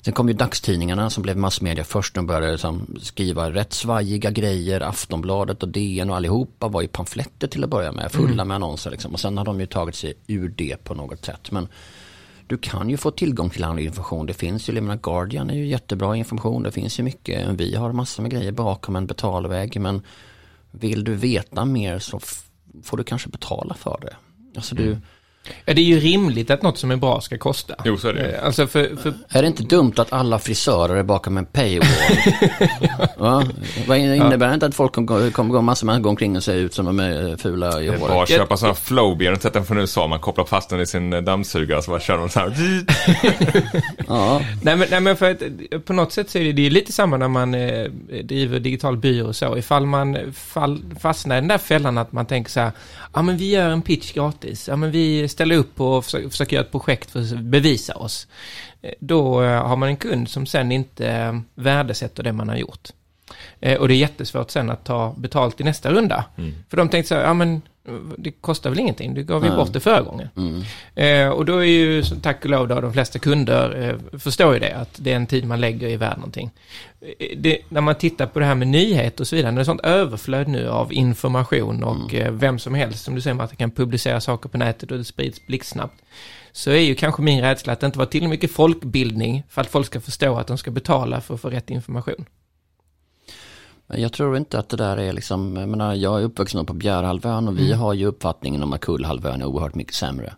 [0.00, 2.14] Sen kom ju dagstidningarna som blev massmedia först.
[2.14, 4.80] De började liksom skriva rätt svajiga grejer.
[4.80, 8.12] Aftonbladet och DN och allihopa var ju pamfletter till att börja med.
[8.12, 9.12] Fulla med annonser liksom.
[9.12, 11.50] Och sen har de ju tagit sig ur det på något sätt.
[11.50, 11.68] Men
[12.48, 14.26] du kan ju få tillgång till annan information.
[14.26, 16.62] Det finns ju, jag menar Guardian är ju jättebra information.
[16.62, 17.48] Det finns ju mycket.
[17.48, 19.80] Vi har massor med grejer bakom en betalväg.
[19.80, 20.02] Men
[20.70, 22.20] vill du veta mer så
[22.82, 24.16] får du kanske betala för det.
[24.56, 25.00] Alltså du, mm.
[25.64, 27.74] Ja, det är ju rimligt att något som är bra ska kosta.
[27.84, 28.36] Jo, så är det.
[28.36, 31.88] Eh, Alltså för, för Är det inte dumt att alla frisörer är bakom en paywall?
[33.18, 33.44] Va?
[33.86, 36.74] Vad innebär det inte att folk kommer gå massor med gå omkring och se ut
[36.74, 38.22] som de är fula i det är bara håret?
[38.22, 41.12] att köpa sådana flowbeer, och sätta den från USA, man kopplar fast den i sin
[41.12, 42.52] eh, dammsugare, så bara kör de så här.
[44.08, 46.66] Ja, Nej men, nej men för att eh, på något sätt så är det, det
[46.66, 47.84] är lite samma när man eh,
[48.24, 49.56] driver digital byrå och så.
[49.56, 52.72] Ifall man fall, fastnar i den där fällan att man tänker så här,
[53.14, 56.56] ja men vi gör en pitch gratis, ja men vi ställer upp och försöker, försöker
[56.56, 58.26] göra ett projekt för att bevisa oss.
[58.82, 62.56] Eh, Då eh, har man en kund som sen inte eh, värdesätter det man har
[62.56, 62.88] gjort.
[63.78, 66.24] Och det är jättesvårt sen att ta betalt i nästa runda.
[66.70, 67.62] För de tänkte så här, ja men
[68.18, 70.28] det kostar väl ingenting, du gav ju bort det förra gången.
[70.36, 70.62] mm.
[70.94, 74.60] Eh, och då är ju, tack och lov då, de flesta kunder eh, förstår ju
[74.60, 76.50] det, att det är en tid man lägger i värd någonting.
[77.00, 79.62] Eh, det, när man tittar på det här med nyhet och så vidare, när det
[79.62, 83.56] är sånt överflöd nu av information och eh, vem som helst, som du säger Martin,
[83.56, 86.02] kan publicera saker på nätet och det sprids blixtsnabbt.
[86.52, 89.70] Så är ju kanske min rädsla att det inte var tillräckligt mycket folkbildning för att
[89.70, 92.24] folk ska förstå att de ska betala för att få rätt information.
[93.96, 97.48] Jag tror inte att det där är liksom, jag menar jag är uppvuxen på Bjärhalvön
[97.48, 100.32] och vi har ju uppfattningen om att Kullhalvön är oerhört mycket sämre.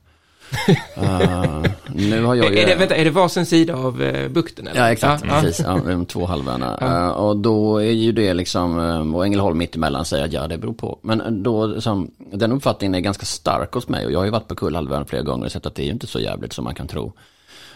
[0.96, 1.62] Eh,
[1.94, 2.58] nu har jag ju...
[2.58, 4.68] Är det, vänta, är det varsin sida av eh, bukten?
[4.68, 4.80] Eller?
[4.80, 5.24] Ja, exakt.
[5.24, 5.40] Ja, ja.
[5.40, 5.66] Precis.
[5.66, 6.78] Ja, de två halvöarna.
[6.80, 10.72] Eh, och då är ju det liksom, och Ängelholm mittemellan säger att ja, det beror
[10.72, 10.98] på.
[11.02, 14.06] Men då, som, den uppfattningen är ganska stark hos mig.
[14.06, 15.92] Och jag har ju varit på Kullhalvön flera gånger och sett att det är ju
[15.92, 17.12] inte så jävligt som man kan tro.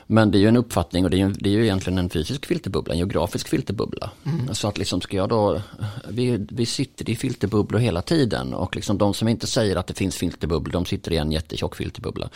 [0.07, 2.11] Men det är ju en uppfattning och det är ju, det är ju egentligen en
[2.11, 4.11] fysisk filterbubbla, en geografisk filterbubbla.
[4.53, 5.62] Så att liksom ska jag då,
[6.09, 9.95] vi, vi sitter i filterbubblor hela tiden och liksom de som inte säger att det
[9.95, 12.29] finns filterbubblor, de sitter i en jättetjock filterbubbla.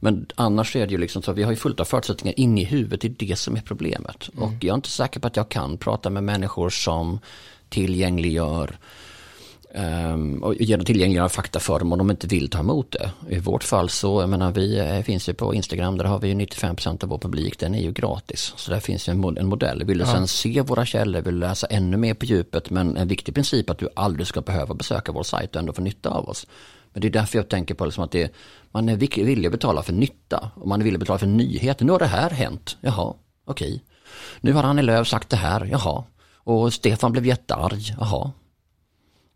[0.00, 2.64] Men annars är det ju liksom så, vi har ju fullt av förutsättningar inne i
[2.64, 4.28] huvudet, det är det som är problemet.
[4.36, 7.18] Och jag är inte säker på att jag kan prata med människor som
[7.68, 8.78] tillgängliggör
[9.78, 13.10] Um, och genom tillgängliggöra fakta för dem om de inte vill ta emot det.
[13.36, 16.28] I vårt fall så, jag menar vi eh, finns ju på Instagram, där har vi
[16.28, 18.52] ju 95% av vår publik, den är ju gratis.
[18.56, 19.84] Så där finns ju en, mod- en modell.
[19.84, 23.08] Vill du sen se våra källor, vill du läsa ännu mer på djupet, men en
[23.08, 26.28] viktig princip att du aldrig ska behöva besöka vår sajt och ändå få nytta av
[26.28, 26.46] oss.
[26.92, 28.32] Men det är därför jag tänker på liksom att det,
[28.72, 31.84] man är villig att betala för nytta och man är villig att betala för nyheter.
[31.84, 33.14] Nu har det här hänt, jaha,
[33.46, 33.82] okej.
[34.40, 36.04] Nu har Annie Lööf sagt det här, jaha.
[36.36, 38.30] Och Stefan blev jättearg, jaha.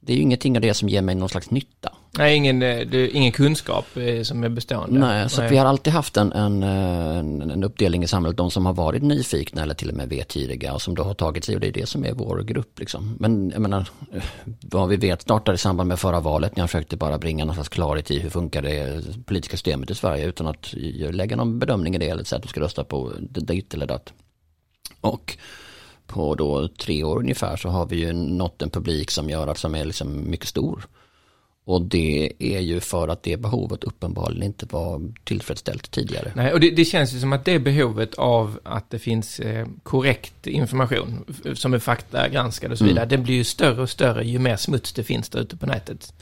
[0.00, 1.92] Det är ju ingenting av det som ger mig någon slags nytta.
[2.18, 5.00] Nej, ingen, eh, ingen kunskap eh, som är bestående.
[5.00, 8.36] Nej, så vi har alltid haft en, en, en, en uppdelning i samhället.
[8.36, 11.44] De som har varit nyfikna eller till och med vetgiriga och som då har tagit
[11.44, 12.78] sig och det är det som är vår grupp.
[12.78, 13.16] Liksom.
[13.20, 14.22] Men jag menar, eh,
[14.60, 17.54] vad vi vet startade i samband med förra valet när jag försökte bara bringa någon
[17.54, 20.74] slags klarhet i hur funkar det politiska systemet i Sverige utan att
[21.10, 24.12] lägga någon bedömning i det eller säga att du ska rösta på dit eller datt.
[25.00, 25.36] Och
[26.10, 29.58] på då tre år ungefär så har vi ju nått en publik som gör att
[29.58, 30.86] som är liksom mycket stor.
[31.64, 36.32] Och det är ju för att det behovet uppenbarligen inte var tillfredsställt tidigare.
[36.36, 39.66] Nej, och det, det känns ju som att det behovet av att det finns eh,
[39.82, 44.38] korrekt information som är faktagranskad och så vidare, det blir ju större och större ju
[44.38, 46.12] mer smuts det finns där ute på nätet.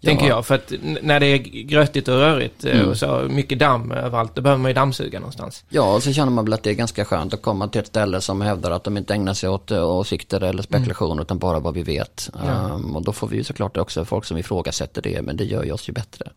[0.00, 0.08] Ja.
[0.10, 2.88] Tänker jag, för att när det är grötigt och rörigt eh, Mm.
[2.88, 5.64] och så mycket damm överallt, då behöver man ju dammsuga någonstans.
[5.68, 7.86] Ja, och så känner man väl att det är ganska skönt att komma till ett
[7.86, 11.58] ställe som hävdar att de inte ägnar sig åt eh, åsikter eller spekulation utan bara
[11.60, 12.30] vad vi vet.
[12.46, 12.70] Ja.
[12.74, 15.64] Um, och då får vi ju såklart också folk som ifrågasätter det, men det gör
[15.64, 16.30] ju oss ju bättre.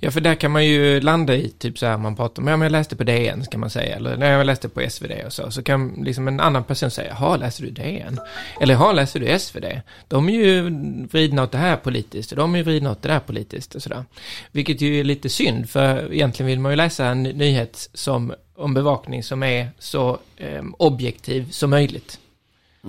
[0.00, 2.56] Ja, för där kan man ju landa i typ så här, man pratar om, ja
[2.56, 5.32] men jag läste på DN kan man säga, eller när jag läste på SvD och
[5.32, 8.20] så, så kan liksom en annan person säga, jaha läser du DN?
[8.60, 9.64] Eller jaha läser du SvD?
[10.08, 10.62] De är ju
[11.06, 13.82] vridna åt det här politiskt, och de är ju vridna åt det där politiskt och
[13.82, 14.04] sådär.
[14.52, 18.74] Vilket ju är lite synd, för egentligen vill man ju läsa en nyhet som, om
[18.74, 22.18] bevakning som är så eh, objektiv som möjligt.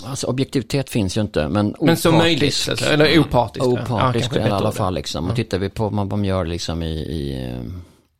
[0.05, 3.65] Alltså objektivitet finns ju inte, men Men som opartisk- möjligt, alltså, eller opartiskt.
[3.65, 3.77] ja.
[3.89, 5.29] Ja, Opartisk kanske i alla fall liksom.
[5.29, 7.51] Och tittar vi på vad de gör liksom i, i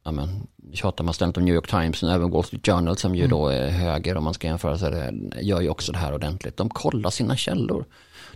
[0.05, 3.15] ja men, tjatar man ständigt om New York Times och även Wall Street Journal som
[3.15, 3.29] ju Mm.
[3.29, 6.57] då är höger om man ska jämföra sig, det, gör ju också det här ordentligt.
[6.57, 7.85] De kollar sina källor.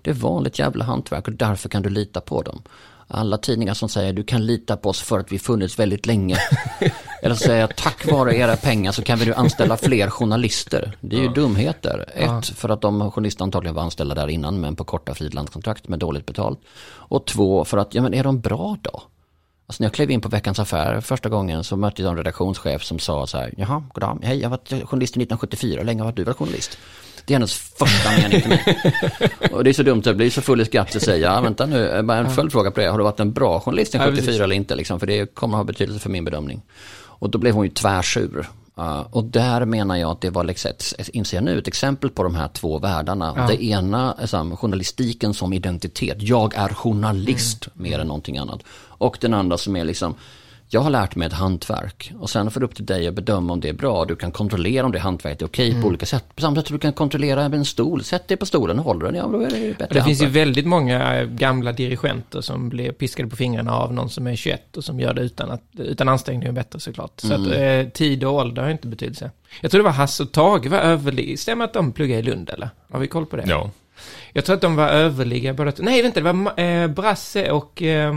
[0.01, 2.61] Det är vanligt jävla hantverk och därför kan du lita på dem.
[3.07, 6.37] Alla tidningar som säger du kan lita på oss för att vi funnits väldigt länge.
[7.21, 10.97] Eller så säger jag tack vare era pengar så kan vi nu anställa fler journalister.
[11.01, 12.05] Det är ju dumheter.
[12.15, 15.99] Ett, för att de journalisterna antagligen var anställda där innan men på korta frilanskontrakt med
[15.99, 16.59] dåligt betalt.
[16.89, 19.03] Och två, för att, ja men är de bra då?
[19.67, 22.83] Alltså när jag klev in på Veckans Affärer första gången så mötte jag en redaktionschef
[22.83, 26.11] som sa så här, jaha, goddag, hej, jag har varit journalist 1974, hur länge har
[26.11, 26.77] du varit journalist?
[27.25, 28.77] Det är hennes första mening till mig.
[29.51, 31.65] Och det är så dumt, jag blir så full i skratt och säger, ja vänta
[31.65, 34.41] nu, bara en följdfråga på det, har du varit en bra journalist Ja, 1974 precis.
[34.41, 36.61] eller inte liksom, för det kommer ha betydelse för min bedömning.
[37.21, 38.47] Och då blev hon ju tvärsur.
[38.79, 42.09] Uh, och där menar jag att det var, liksom ett, inser jag nu, ett exempel
[42.09, 43.47] på de här två världarna.
[43.47, 48.59] Det ena, alltså, journalistiken som identitet, jag är journalist mer än någonting annat.
[48.87, 50.15] Och den andra som är liksom,
[50.73, 53.53] jag har lärt mig ett hantverk och sen får det upp till dig att bedöma
[53.53, 54.05] om det är bra.
[54.05, 56.35] Du kan kontrollera om det hantverket är okej på olika sätt.
[56.35, 58.03] På samma sätt som du kan kontrollera en stol.
[58.03, 60.25] Sätt dig på stolen och håller den, ja då är det bättre det finns ju
[60.25, 60.45] hantverk.
[60.45, 64.77] väldigt många eh, gamla dirigenter som blir piskade på fingrarna av någon som är 21
[64.77, 67.19] och som gör det utan, att, utan ansträngning och bättre såklart.
[67.19, 69.31] Så att eh, tid och ålder har inte betydelse.
[69.61, 71.39] Jag tror det var Hasse och Tage var överlig.
[71.39, 72.69] Stämmer att de pluggade i Lund eller?
[72.91, 73.43] Har vi koll på det?
[73.47, 73.69] Ja.
[74.33, 75.73] Jag tror att de var överliga båda.
[75.79, 77.81] Nej, vänta, det var eh, Brasse och...
[77.81, 78.13] Eh,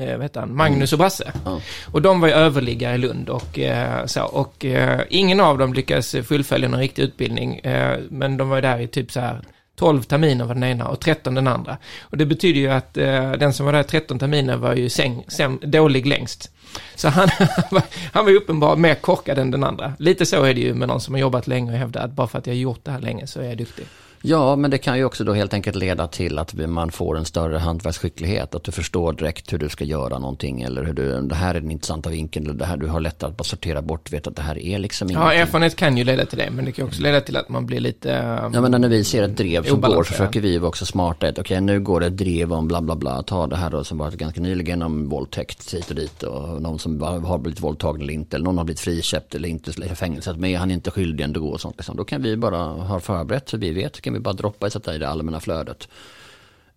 [0.00, 0.56] eh, vad heter han?
[0.56, 1.32] Magnus och Brasse.
[1.44, 1.60] Ja.
[1.92, 4.24] Och de var ju överliggare i Lund och eh, så.
[4.24, 7.58] Och eh, ingen av dem lyckades fullfölja någon riktig utbildning.
[7.58, 9.40] Eh, men de var ju där i typ så här
[9.80, 11.76] 12 terminer var den ena och 13 den andra.
[12.00, 15.24] Och det betyder ju att eh, den som var där 13 terminer var ju säng,
[15.28, 16.50] säm, dålig längst.
[16.94, 17.28] Så han,
[18.12, 19.92] han var ju uppenbart mer korkad än den andra.
[19.98, 22.26] Lite så är det ju med någon som har jobbat länge och hävdar att bara
[22.26, 23.86] för att jag har gjort det här länge så är jag duktig.
[24.22, 27.24] Ja, men det kan ju också då helt enkelt leda till att man får en
[27.24, 28.54] större hantverksskicklighet.
[28.54, 30.62] Att du förstår direkt hur du ska göra någonting.
[30.62, 32.46] Eller hur du, det här är den intressanta vinkeln.
[32.46, 34.12] Eller det här du har lätt att bara sortera bort.
[34.12, 35.40] Vet att det här är liksom Ja, ingenting.
[35.40, 37.80] erfarenhet kan ju leda till det, men det kan också leda till att man blir
[37.80, 38.12] lite...
[38.12, 40.86] eh, Ja, men när vi ser ett drev som går så försöker vi vara också
[40.86, 41.32] smarta.
[41.38, 43.22] Okej, nu går det ett drev om bla bla bla.
[43.22, 46.22] Ta det här då som varit ganska nyligen om våldtäkt hit och dit.
[46.22, 48.36] Och någon som har blivit våldtagen eller inte.
[48.36, 50.36] Eller någon har blivit friköpt eller inte i fängelset.
[50.36, 51.76] Men är han inte skyldig ändå och sånt.
[51.76, 51.96] Liksom.
[51.96, 54.00] Då kan vi bara ha förberett så vi vet.
[54.10, 55.88] Kan vi bara droppa och sätta i det allmänna flödet.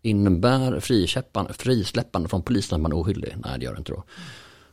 [0.01, 3.35] Innebär frisläppande, från polisen att man är oskyldig?
[3.37, 4.03] Nej, det gör det inte då.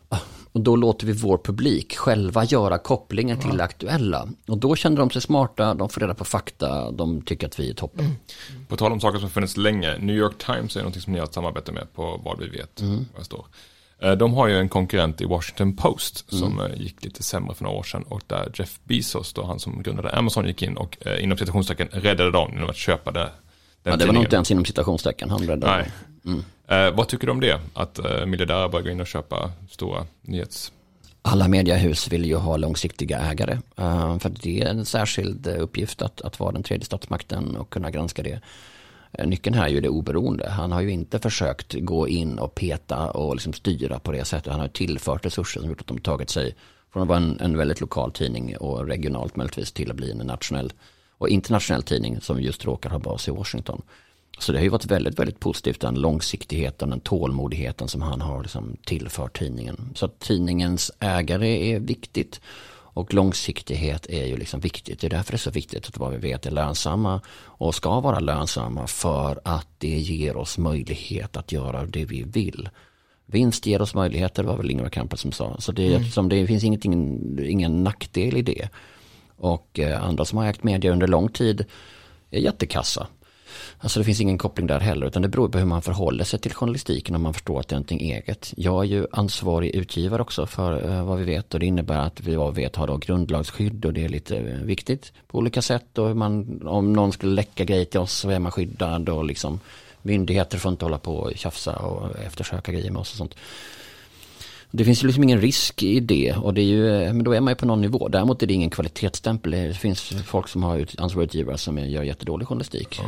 [0.09, 0.19] Ah,
[0.53, 4.29] Och då låter vi vår publik själva göra kopplingen till det aktuella.
[4.49, 7.71] Och då känner de sig smarta, de får reda på fakta, de tycker att vi
[7.71, 8.17] är toppen.
[8.69, 11.19] På tal om saker som har funnits länge, New York Times är någonting som ni
[11.19, 12.81] har ett samarbete med på vad vi vet.
[12.83, 13.47] Vad jag står.
[14.03, 17.65] Eh, De har ju en konkurrent i Washington Post som eh, gick lite sämre för
[17.65, 20.97] några år sedan och där Jeff Bezos, då han som grundade Amazon, gick in och
[21.07, 23.31] eh, inom citationstecken räddade dem genom att köpa det.
[23.83, 25.87] Den Ja, det var nog inte ens inom citationstecken han räddade.
[26.25, 26.41] Nej.
[26.69, 27.61] Eh, vad tycker du om det?
[27.75, 30.73] Att eh, miljardärer börjar gå in och köpa stora nyhets...
[31.23, 33.53] Alla mediehus vill ju ha långsiktiga ägare.
[33.77, 37.91] eh, För det är en särskild uppgift att, att vara den tredje statsmakten och kunna
[37.91, 38.41] granska det.
[39.13, 40.51] Eh, nyckeln här är ju det oberoende.
[40.51, 44.53] Han har ju inte försökt gå in och peta och liksom styra på det sättet.
[44.53, 46.55] Han har tillfört resurser som gjort att de tagit sig
[46.93, 50.19] från att vara en, en väldigt lokal tidning och regionalt möjligtvis till att bli en
[50.19, 50.73] nationell
[51.19, 53.83] och internationell tidning som just råkar ha bas i Washington.
[54.39, 58.43] Så det har ju varit väldigt, väldigt positivt den långsiktigheten, den tålmodigheten som han har
[58.43, 59.93] liksom tillfört tidningen.
[59.95, 62.41] Så att tidningens ägare är viktigt
[62.93, 65.01] och långsiktighet är ju liksom viktigt.
[65.01, 68.01] Det är därför det är så viktigt att vad vi vet är lönsamma och ska
[68.01, 72.69] vara lönsamma för att det ger oss möjlighet att göra det vi vill.
[73.27, 75.57] Vinst ger oss möjligheter var väl Ingvar Kamprad som sa.
[75.59, 76.01] Så det, Mm.
[76.01, 78.69] eftersom det finns ingenting, ingen nackdel i det.
[79.37, 81.65] Och eh, andra som har ägt media under lång tid
[82.31, 83.07] är jättekassa.
[83.79, 86.39] Alltså det finns ingen koppling där heller utan det beror på hur man förhåller sig
[86.41, 88.53] till journalistiken om man förstår att det är någonting eget.
[88.57, 92.21] Jag är ju ansvarig utgivare också för eh, vad vi vet och det innebär att
[92.21, 95.63] vi vad vi vet har då grundlagsskydd och det är lite eh, viktigt på olika
[95.63, 99.09] sätt och hur man, om någon skulle läcka grejer till oss så är man skyddad
[99.09, 99.61] och liksom
[100.03, 103.35] myndigheter får inte hålla på och tjafsa och eftersöka grejer med oss och sånt.
[104.73, 107.33] Det finns ju liksom ingen risk i det och det är ju, eh, men då
[107.33, 108.09] är man ju på någon nivå.
[108.09, 109.51] Däremot är det ingen kvalitetsstämpel.
[109.51, 113.01] Det finns folk som har ut- ansvariga utgivare som gör jättedålig journalistik.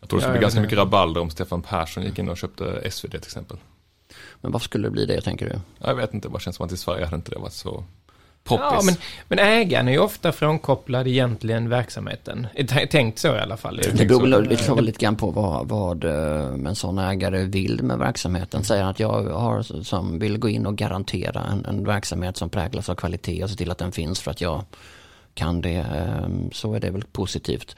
[0.00, 2.36] Jag tror det skulle Ja, bli ganska mycket rabalder om Stefan Persson gick in och
[2.36, 3.56] köpte SvD till exempel.
[4.40, 5.86] Men varför skulle det bli det, tänker du?
[5.86, 7.84] Jag vet inte, det bara känns som att i Sverige hade inte det varit så
[8.44, 8.66] poppis.
[8.70, 8.94] Ja, men,
[9.28, 12.46] men ägaren är ju ofta frånkopplad egentligen verksamheten.
[12.90, 13.80] Tänkt så i alla fall.
[13.94, 17.98] Det beror väl väl lite grann på vad, vad eh, en sån ägare vill med
[17.98, 18.64] verksamheten.
[18.64, 22.88] Säger att jag har, som vill gå in och garantera en, en verksamhet som präglas
[22.88, 24.64] av kvalitet och se till att den finns för att jag
[25.34, 27.76] kan det, eh, så är det väl positivt.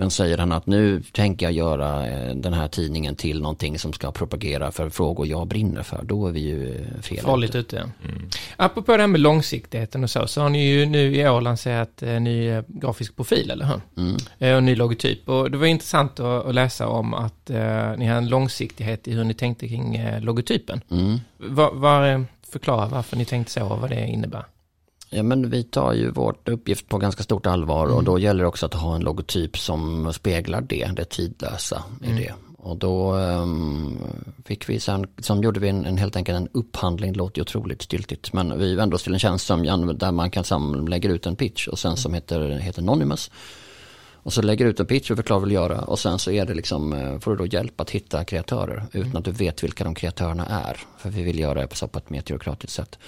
[0.00, 3.92] Men säger han att nu tänker jag göra eh, den här tidningen till någonting som
[3.92, 7.58] ska propagera för frågor jag brinner för, då är vi ju eh, fel Farligt ute.
[7.58, 7.76] ute.
[7.76, 8.08] ja.
[8.56, 12.02] Apropå det här med långsiktigheten och så, så har ni ju nu i år lanserat
[12.02, 13.80] en ny eh, grafisk profil, eller hur?
[13.96, 14.16] Mm.
[14.38, 15.28] Och en ny logotyp.
[15.28, 17.48] Och det var intressant att, läsa om att
[17.96, 20.80] ni har en långsiktighet i hur ni tänkte kring logotypen.
[20.90, 21.18] Mm.
[21.36, 24.44] Var, var, förklara varför ni tänkte så och vad det innebär.
[25.10, 28.48] Ja men vi tar ju vårt uppgift på ganska stort allvar och då gäller det
[28.48, 32.34] också att ha en logotyp som speglar det, det tidlösa i det.
[32.58, 33.98] Och då ehm,
[34.44, 37.42] fick vi sen, som gjorde vi en, en helt enkelt en upphandling, det låter ju
[37.42, 39.62] otroligt styltigt, men vi vände oss till en tjänst som,
[39.98, 43.30] där man kan sam, lägga ut en pitch och sen som heter, heter Anonymous.
[44.12, 46.18] Och så lägger du ut en pitch och förklarar vad du vill göra och sen
[46.18, 49.30] så är det liksom, eh, får du då hjälp att hitta kreatörer utan att du
[49.30, 50.80] vet vilka de kreatörerna är.
[50.98, 52.98] För vi vill göra det på ett mer byråkratiskt sätt.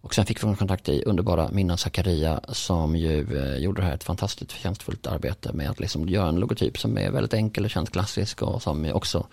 [0.00, 3.94] Och sen fick vi kontakt i underbara Minna Zakaria som ju eh, gjorde det här
[3.94, 7.70] ett fantastiskt förtjänstfullt arbete med att liksom göra en logotyp som är väldigt enkel och
[7.70, 9.26] känns klassisk och som också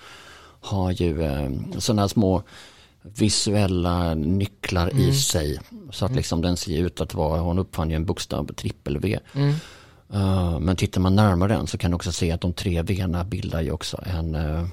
[0.60, 2.43] har ju eh, sådana små
[3.01, 5.60] visuella nycklar i sig.
[5.91, 9.19] Så att liksom den ser ut att vara, hon uppfann ju en bokstav, trippel V.
[10.13, 13.23] Uh, men tittar man närmare den så kan du också se att de tre V-na
[13.23, 14.67] bildar ju också en uh,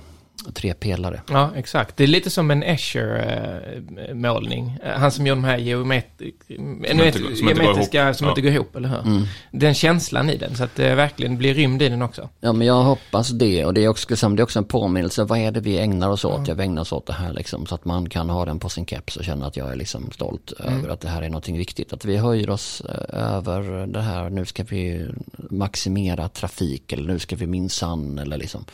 [0.55, 1.23] tre pelare.
[1.31, 1.97] Ja, exakt.
[1.97, 4.79] Det är lite som en Escher-målning.
[4.97, 8.17] Han som gör de här geometri- inte går- som inte går geometriska ihop.
[8.17, 8.31] som Ja.
[8.31, 9.27] inte går ihop, eller hur?
[9.51, 12.29] Den känslan i den, så att det verkligen blir rymd i den också.
[12.41, 15.39] Ja men jag hoppas det och det är också, det är också en påminnelse, vad
[15.39, 16.49] är det vi ägnar oss åt?
[16.49, 18.87] Jag ägnar oss åt det här liksom, så att man kan ha den på sin
[18.87, 21.93] keps och känna att jag är liksom stolt över att det här är någonting viktigt.
[21.93, 25.07] Att vi höjer oss eh, över det här, nu ska vi
[25.51, 28.65] maximera trafik eller nu ska vi minsann eller liksom.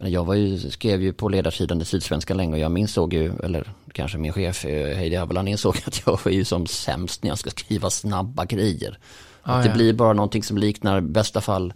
[0.00, 3.32] Men jag var ju, skrev ju på ledarsidan i Sydsvenska länge och jag insåg ju,
[3.42, 7.30] eller kanske min chef eh, Heidi Aveland insåg att jag var ju som sämst när
[7.30, 8.98] jag ska skriva snabba grejer.
[9.42, 9.74] Ah, att det ja.
[9.74, 11.72] blir bara någonting som liknar bästa fall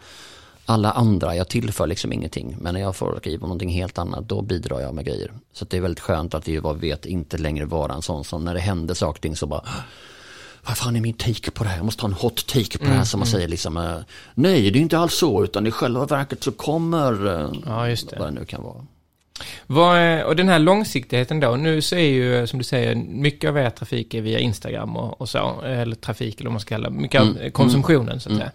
[0.66, 2.56] alla andra, jag tillför liksom ingenting.
[2.60, 5.32] Men när jag får skriva någonting helt annat, då bidrar jag med grejer.
[5.52, 8.44] Så det är väldigt skönt att vi vi vet inte längre vara en sån som
[8.44, 9.64] när det händer saker och ting så bara
[10.66, 11.76] vad fan är min take på det här?
[11.76, 13.96] Jag måste ha en hot take på det här som man säger liksom eh,
[14.34, 18.10] Nej, det är inte alls så, utan i själva verket så kommer eh, Ja, just
[18.10, 18.16] det.
[18.18, 18.86] vad det nu kan vara.
[19.66, 23.58] Vad, och den här långsiktigheten då, nu så är ju som du säger, mycket av
[23.58, 26.90] er trafik är via Instagram och, och så, eller trafik eller vad man ska kalla
[26.90, 27.52] mycket av Mm.
[27.52, 28.50] konsumtionen så att säga.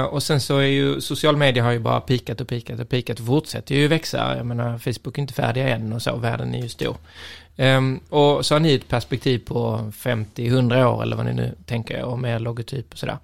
[0.00, 2.88] Eh, och sen så är ju, social media har ju bara pikat och pikat och
[2.88, 4.36] pikat och fortsätter ju växa.
[4.36, 6.96] Jag menar, Facebook är inte färdiga än och så, världen är ju stor.
[7.56, 12.02] Um, och så har ni ett perspektiv på 50-100 år eller vad ni nu tänker
[12.02, 13.18] och med logotyp och sådär.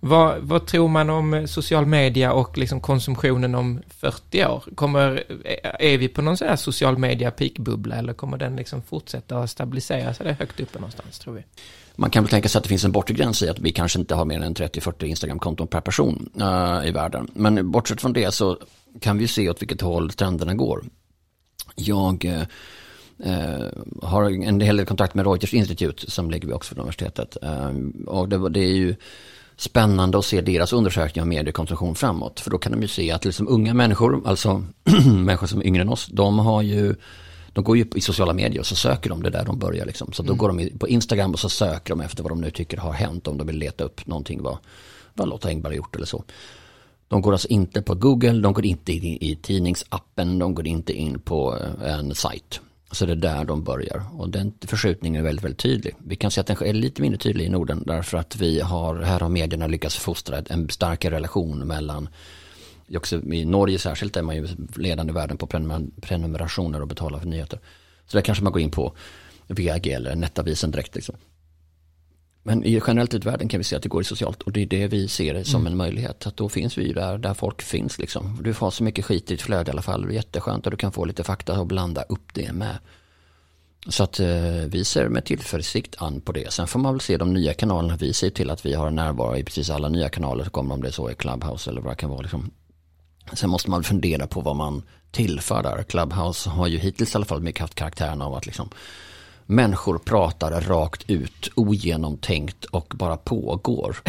[0.00, 4.64] Vad, vad tror man om eh, social media och liksom konsumtionen om 40 år?
[4.74, 8.82] Kommer, eh, är vi på någon sån här social media peakbubbla eller kommer den liksom
[8.82, 11.44] fortsätta att stabilisera sig där högt uppe någonstans tror vi?
[11.96, 13.98] Man kan väl tänka sig att det finns en bortre gräns i att vi kanske
[13.98, 17.30] inte har mer än 30-40 Instagram-konton per person uh, i världen.
[17.34, 18.58] Men bortsett från det så
[19.00, 20.84] kan vi se åt vilket håll trenderna går.
[21.74, 22.42] Jag uh,
[24.02, 27.36] har en hel del kontakt med Reuters Institute som ligger vid Oxford-universitetet.
[27.42, 27.70] Eh,
[28.06, 28.94] och det, det är ju
[29.56, 32.40] spännande att se deras undersökning av mediekonsumtion framåt.
[32.40, 34.64] För då kan de ju se att liksom unga människor, alltså
[35.06, 36.94] människor som är yngre än oss, de har ju
[37.52, 40.12] de går ju i sociala medier och så söker de det där de börjar liksom.
[40.12, 42.76] Så då går de på Instagram och så söker de efter vad de nu tycker
[42.76, 43.28] har hänt.
[43.28, 44.58] Om de vill leta upp någonting vad,
[45.14, 46.24] vad Lotta Engberg har gjort eller så.
[47.08, 50.66] De går alltså inte på Google, de går inte in i, i tidningsappen, de går
[50.66, 52.60] inte in på eh, en sajt.
[52.90, 54.02] Så det är där de börjar.
[54.18, 55.94] Och den förskjutningen är väldigt, väldigt tydlig.
[55.98, 58.96] Vi kan se att den är lite mindre tydlig i Norden därför att vi har,
[58.96, 62.08] här har medierna lyckats fostra en starkare relation mellan
[62.94, 65.46] också I Norge särskilt är man ju ledande i världen på
[66.00, 67.60] prenumerationer och betala för nyheter.
[68.06, 68.92] Så där kanske man går in på
[69.46, 70.94] VG eller Netavisen direkt.
[70.94, 71.16] Liksom.
[72.46, 74.62] Men i generellt ut världen kan vi se att det går i socialt och det
[74.62, 76.26] är det vi ser som en möjlighet.
[76.26, 78.38] Att då finns vi ju där, där folk finns liksom.
[78.42, 80.02] Du får så mycket skit i ditt flöde i alla fall.
[80.02, 82.78] Det är jätteskönt och du kan få lite fakta och blanda upp det med.
[83.88, 84.28] Så att eh,
[84.66, 86.52] vi ser med tillförsikt an på det.
[86.52, 87.96] Sen får man väl se de nya kanalerna.
[87.96, 90.44] Vi ser till att vi har närvaro i precis alla nya kanaler.
[90.44, 92.20] Så kommer om det så i Clubhouse eller vad det kan vara.
[92.20, 92.50] Liksom.
[93.32, 95.82] Sen måste man fundera på vad man tillför där.
[95.82, 98.68] Clubhouse har ju hittills i alla fall mycket haft karaktären av att liksom
[99.46, 103.96] människor pratar rakt ut, ogenomtänkt och bara pågår.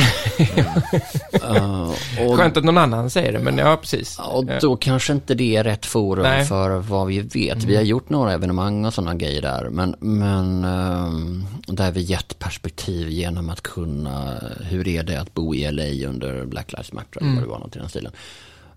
[1.43, 1.89] Eh,
[2.25, 4.19] och, Skönt att någon annan säger det, men ja, precis.
[4.19, 6.45] och då kanske inte det är rätt forum Nej.
[6.45, 7.63] för vad vi vet.
[7.63, 9.69] Vi har gjort några evenemang och sådana grejer där.
[9.69, 15.55] Men, men ehm, där vi gett perspektiv genom att kunna, hur är det att bo
[15.55, 18.11] i LA under Black Lives Matter eller vad det var något i den stilen.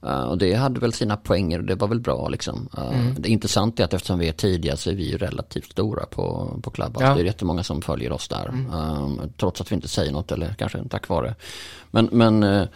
[0.02, 2.68] Eh, och det hade väl sina poänger och det var väl bra liksom.
[2.78, 6.06] Eh, Det intressanta är att eftersom vi är tidiga så är vi ju relativt stora
[6.06, 7.06] på, på Clubhouse.
[7.06, 7.14] Ja.
[7.14, 8.52] Det är jättemånga som följer oss där.
[8.72, 11.34] Eh, trots att vi inte säger något eller kanske tack vare.
[11.90, 12.68] Men, men eh,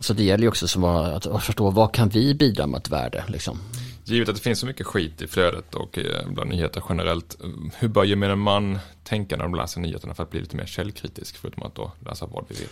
[0.00, 2.90] så det gäller ju också som att, att förstå vad kan vi bidra med ett
[2.90, 3.58] värde liksom.
[4.04, 5.98] Givet att det finns så mycket skit i flödet och
[6.28, 7.36] bland nyheter generellt.
[7.78, 11.36] Hur bör gemene man tänka när de läser nyheterna för att bli lite mer källkritisk?
[11.36, 12.70] Förutom att då läsa vad vi vet.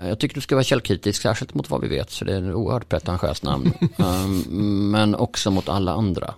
[0.00, 2.36] Eh, Jag tycker du ska vara källkritisk, särskilt mot vad vi vet, så det är
[2.38, 3.72] en oerhört pretentiöst namn.
[3.98, 6.34] um, men också mot alla andra.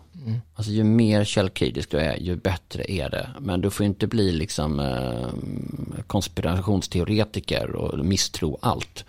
[0.55, 3.29] Alltså ju mer källkritisk du är, ju bättre är det.
[3.41, 9.05] Men du får inte bli liksom um, konspirationsteoretiker och misstro allt.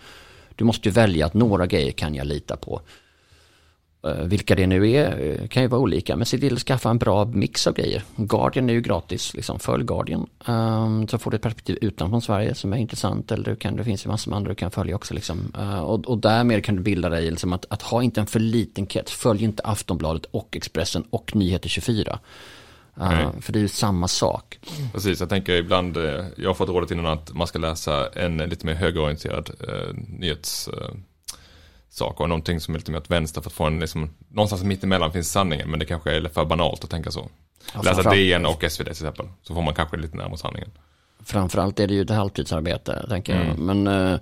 [0.56, 2.82] Du måste ju välja att några grejer kan jag lita på.
[4.08, 6.90] Eh, Vilka det nu är eh, kan ju vara olika, men se till att skaffa
[6.90, 8.04] en bra mix av grejer.
[8.16, 9.60] Guardian är ju gratis, liksom.
[9.60, 10.28] följ Guardian.
[10.46, 13.84] Um, så får du ett perspektiv utanför Sverige som är intressant, eller du kan, det
[13.84, 15.14] finns ju massor med andra du kan följa också.
[15.14, 15.54] Liksom.
[15.58, 18.40] Uh, och, och därmed kan du bilda dig, liksom, att, att ha inte en för
[18.40, 22.20] liten krets, följ inte Aftonbladet och Expressen och Nyheter 24.
[22.98, 24.60] Uh, för det är ju samma sak.
[24.94, 25.98] Precis, jag tänker ibland,
[26.38, 30.68] jag har fått rådet innan att man ska läsa en lite mer högerorienterad eh, nyhets...
[30.68, 30.96] Eh,
[31.94, 34.64] sak och någonting som är lite mer åt vänster för att få en liksom, någonstans
[34.64, 37.30] mitt emellan finns sanningen men det kanske är för banalt att tänka så.
[37.74, 40.72] Ja, Läsa DN och SvD till exempel, så får man kanske lite närmare sanningen.
[41.26, 43.46] Framförallt är det ju ett halvtidsarbete, tänker jag.
[43.46, 43.84] Mm.
[43.84, 44.20] Men eh,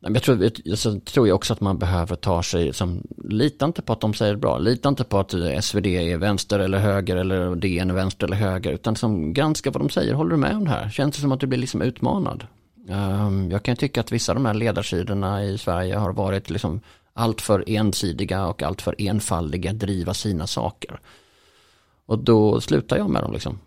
[0.00, 3.92] jag tror, så tror jag också att man behöver ta sig, som, lita inte på
[3.92, 7.54] att de säger det bra, lita inte på att SvD är vänster eller höger eller
[7.54, 10.64] DN är vänster eller höger, utan som granska vad de säger, håller du med om
[10.64, 10.90] det här?
[10.90, 12.46] Känns det som att du blir liksom utmanad?
[12.88, 16.80] Ehm, jag kan tycka att vissa av de här ledarsidorna i Sverige har varit liksom
[17.12, 21.00] alltför ensidiga och alltför enfaldiga, driva sina saker.
[22.06, 23.58] Och då slutar jag med dem liksom.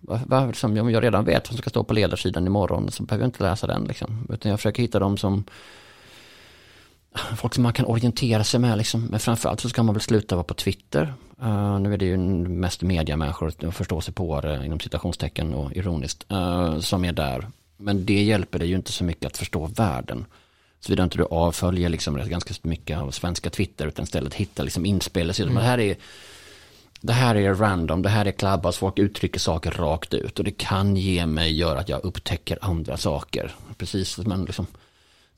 [0.82, 3.44] Om jag redan vet vad som ska stå på ledarsidan imorgon så behöver jag inte
[3.44, 4.28] läsa den liksom.
[4.30, 5.44] Utan jag försöker hitta dem som
[7.12, 9.06] ah, folk som man kan orientera sig med liksom.
[9.06, 11.14] Men framförallt så ska man väl sluta vara på Twitter.
[11.44, 15.76] Uh, nu är det ju mest mediamänniskor, och förstå sig på det inom citationstecken och
[15.76, 17.48] ironiskt, uh, som är där.
[17.82, 20.26] Men det hjälper dig ju inte så mycket att förstå världen.
[20.80, 25.32] Såvida inte du avföljer liksom ganska mycket av svenska Twitter utan istället hittar liksom inspel.
[25.40, 25.56] Mm.
[25.56, 25.96] Det här är
[27.02, 30.52] det här är random, det här är Clubhouse, folk uttrycker saker rakt ut och det
[30.52, 33.56] kan ge mig, göra att jag upptäcker andra saker.
[33.78, 34.68] Precis, men liksom,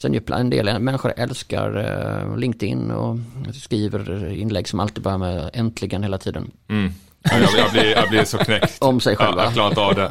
[0.02, 3.18] sen ju en del människor älskar eh, LinkedIn och
[3.54, 6.52] skriver inlägg som alltid börjar med äntligen hela tiden.
[6.68, 6.92] Mm.
[7.32, 8.78] Ja, Jag, jag, blir, jag blir så knäckt.
[8.84, 9.44] Om sig Ja, själva.
[9.44, 10.02] jag klarar inte av det.
[10.02, 10.10] Uh,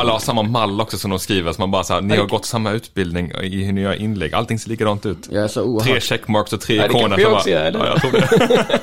[0.00, 2.26] Alla har samma mall också som de skriver, så man bara så här, ni har
[2.26, 5.28] gått samma utbildning i hur ni gör inlägg, allting ser likadant ut.
[5.30, 5.62] jag är så Tre
[5.92, 7.18] oerhört, checkmarks och tre Ja, det ikoner.
[7.18, 7.78] så också bara- gör, eller?
[7.78, 8.78] Ja, jag tror det.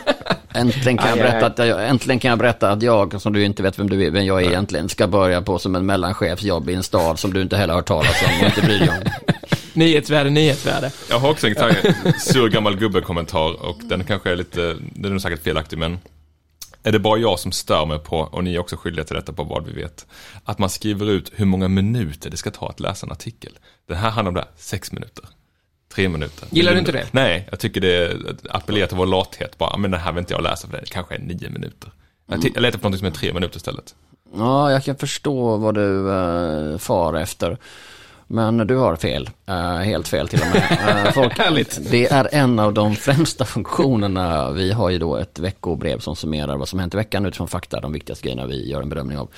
[0.59, 3.43] äntligen kan, jag aj, berätta att jag, äntligen kan jag berätta att jag, som du
[3.45, 6.69] inte vet vem du är, vem jag är egentligen, ska börja på som en mellanchefsjobb
[6.69, 8.89] i en stad som du inte heller har hört talas om och inte bryr dig
[8.89, 9.11] om.
[9.73, 10.91] Nyhetsvärde, nyhetsvärde.
[11.09, 11.53] Jag har också en
[12.19, 15.99] sur gammal gubbe-kommentar och den kanske är lite, den är nog säkert felaktig men
[16.85, 19.33] är det bara jag som stör mig på, och ni är också skyldiga till detta
[19.33, 20.07] på vad vi vet,
[20.43, 23.59] att man skriver ut hur många minuter det ska ta att läsa en artikel.
[23.87, 25.25] Den här handlar om det här, sex minuter.
[25.93, 26.47] Tre minuter.
[26.51, 27.07] Gillar du inte det?
[27.11, 28.17] Nej, jag tycker det
[28.49, 31.15] appellerar till vår lathet bara, men det här vill inte jag läsa för det kanske
[31.15, 31.91] är nio minuter.
[32.27, 33.95] Jag, ti- jag letar på något som är tre minuter istället.
[34.35, 37.57] Ja, jag kan förstå vad du uh, far efter.
[38.27, 41.05] Men du har fel, Eh, helt fel till och med.
[41.05, 41.37] Eh, folk.
[41.91, 44.51] Det är en av de främsta funktionerna.
[44.51, 47.79] Vi har ju då ett veckobrev som summerar vad som hänt i veckan utifrån fakta,
[47.81, 49.29] de viktigaste grejerna vi gör en bedömning av.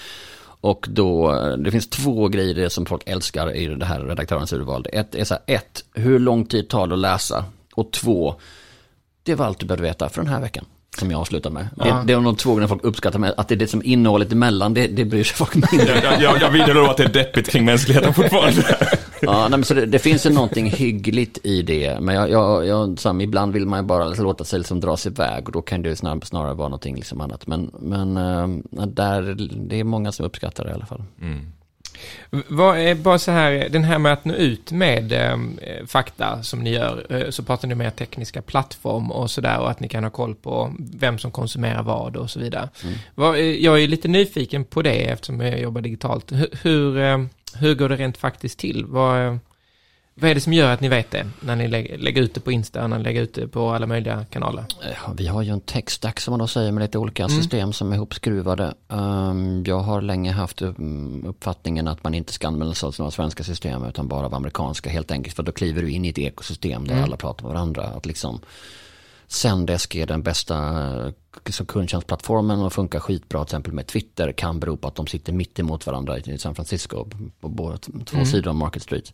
[0.62, 4.54] Och då, eh, det finns två grejer det som folk älskar i det här redaktörens
[4.54, 4.86] urval.
[4.94, 7.46] Ett är så här, ett, hur lång tid tar det att läsa?
[7.74, 8.36] Och två,
[9.24, 10.66] det var allt du behövde veta för den här veckan.
[11.00, 11.68] Som jag avslutar med.
[11.78, 11.84] Ja.
[11.84, 14.32] Det, det är de två gånger folk uppskattar med att det är det som innehållet
[14.32, 17.50] emellan, det, det bryr sig folk mindre Jag, jag, jag, vidhåller att det är deppigt
[17.50, 18.62] kring mänskligheten fortfarande.
[19.22, 22.00] Ja, nej, men så det, det finns ju någonting hyggligt i det.
[22.00, 25.48] Men jag, jag, jag, sam, ibland vill man ju bara låta sig liksom dras iväg
[25.48, 27.48] och då kan det ju snarare, vara någonting liksom annat.
[27.48, 29.36] Men, men eh, där,
[29.68, 31.04] det är många som uppskattar det i alla fall.
[32.48, 35.38] Vad är bara så här, den här med att nå ut med eh,
[35.88, 39.80] fakta som ni gör, eh, så pratar ni mer tekniska plattform och sådär och att
[39.80, 42.70] ni kan ha koll på vem som konsumerar vad och så vidare.
[43.16, 46.32] Vad, eh, jag är lite nyfiken på det eftersom jag jobbar digitalt.
[46.32, 47.18] Hur, hur, eh,
[47.54, 48.86] hur går det rent faktiskt till?
[48.86, 49.40] Vad,
[50.20, 51.28] Vad är det som gör att ni vet det?
[51.40, 53.88] När ni lägger, lägger ut det på Insta, när ni lägger ut det på alla
[53.88, 54.66] möjliga kanaler?
[55.18, 57.96] Vi har ju en tech-stack som man då säger med lite olika system som är
[57.96, 58.74] ihopskruvade.
[58.88, 63.12] Um, jag har länge haft um, uppfattningen att man inte ska använda sig av några
[63.12, 65.36] svenska system utan bara av amerikanska helt enkelt.
[65.36, 67.84] För då kliver du in i ett ekosystem där alla pratar med varandra.
[67.84, 68.40] Att liksom
[69.28, 71.12] Zendesk är den bästa eh,
[71.46, 75.34] så kundtjänstplattformen och funkar skitbra till exempel med Twitter kan bero på att de sitter
[75.34, 77.06] mitt emot varandra i San Francisco
[77.40, 79.14] på båda två sidor av Market Street.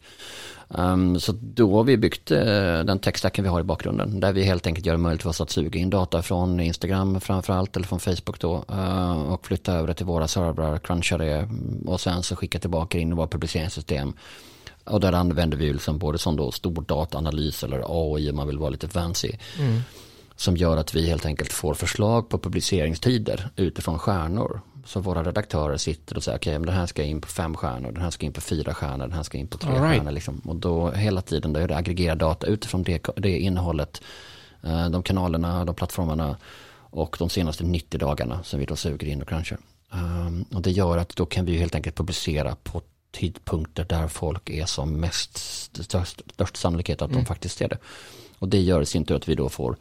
[0.68, 2.38] Um, så då har vi byggt uh,
[2.84, 5.42] den techstacken vi har i bakgrunden där vi helt enkelt gör det möjligt för oss
[5.42, 9.88] att suga in data från Instagram framförallt eller från Facebook då uh, och flytta över
[9.88, 13.28] det till våra servrar, cruncha det mm, och sen så skicka tillbaka in i våra
[13.28, 14.14] publiceringssystem.
[14.84, 18.58] Och där använder vi liksom både som då stor dataanalys eller AI om man vill
[18.58, 19.32] vara lite fancy.
[20.44, 24.62] Som gör att vi helt enkelt får förslag på publiceringstider utifrån stjärnor.
[24.86, 27.92] Så våra redaktörer sitter och säger okej, men den här ska in på fem stjärnor,
[27.92, 29.96] den här ska in på fyra stjärnor, den här ska in på tre All right.
[29.96, 30.12] stjärnor.
[30.12, 30.42] Liksom.
[30.46, 34.02] Och då hela tiden då är det aggregerad data utifrån det, det innehållet,
[34.64, 36.38] eh, de kanalerna, de plattformarna
[36.76, 39.58] och de senaste 90 dagarna som vi då suger in och crunchar.
[39.92, 42.82] Um, och det gör att då kan vi helt enkelt publicera på
[43.12, 45.38] tidpunkter där folk är som mest
[45.84, 47.78] störst, störst sannolikhet att de faktiskt ser det.
[48.40, 49.78] Och det gör i sin tur att vi då får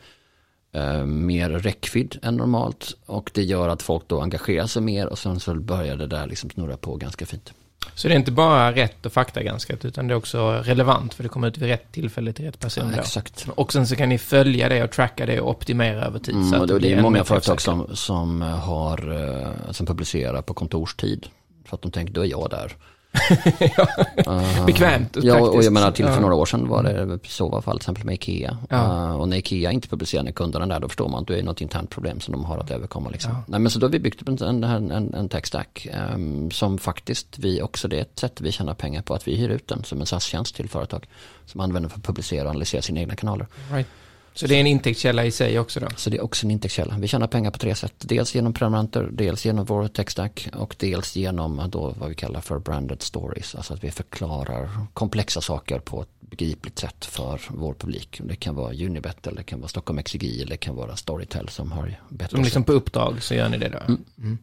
[0.73, 5.19] eh, mer räckvidd än normalt och det gör att folk då engagerar sig mer och
[5.19, 7.53] sen så börjar det där liksom snurra på ganska fint.
[7.95, 11.29] Så det är inte bara rätt och faktagranskat, utan det är också relevant, för det
[11.29, 12.93] kommer ut vid rätt tillfälle till rätt person.
[12.95, 13.47] Ja, exakt.
[13.55, 16.35] Och sen så kan ni följa det och tracka det och optimera över tid.
[16.35, 20.43] så Mm, att och det, det är många företag som, som, har, eh, som publicerar
[20.43, 21.27] på kontorstid.
[21.65, 22.77] För att de tänker, då är jag där.
[24.67, 26.21] Bekvämt och Ja, och jag menar till för Ja.
[26.21, 28.59] några år sedan var det så var fall till exempel med Ikea.
[28.71, 29.09] Ja.
[29.09, 31.39] Eh, och när Ikea inte publicerar när kunderna är där, då förstår man att det
[31.39, 33.11] är något internt problem som de har att överkomma.
[33.11, 33.37] Liksom.
[33.47, 36.51] Nej, men så då har vi byggt upp en, en, en, en tech stack ehm,
[36.51, 39.49] som faktiskt vi också, det är ett sätt vi tjänar pengar på att vi hyr
[39.49, 41.07] ut den som en SAS-tjänst till företag.
[41.47, 43.47] Som använder för att publicera och analysera sina egna kanaler.
[43.73, 43.89] Right.
[44.35, 45.89] Så det är en intäktskälla i sig också då?
[45.97, 46.99] Så det är också en intäktskälla.
[46.99, 47.95] Vi tjänar pengar på tre sätt.
[47.99, 52.59] Dels genom prenumeranter, dels genom vår techstack och dels genom då vad vi kallar för
[52.59, 53.55] branded stories.
[53.55, 58.21] Alltså att vi förklarar komplexa saker på ett begripligt sätt för vår publik.
[58.25, 61.49] Det kan vara Unibet eller det kan vara Stockholm Exegi eller det kan vara Storytel
[61.49, 63.95] som har bett Som liksom på uppdrag så gör ni det då?
[64.23, 64.39] Mm.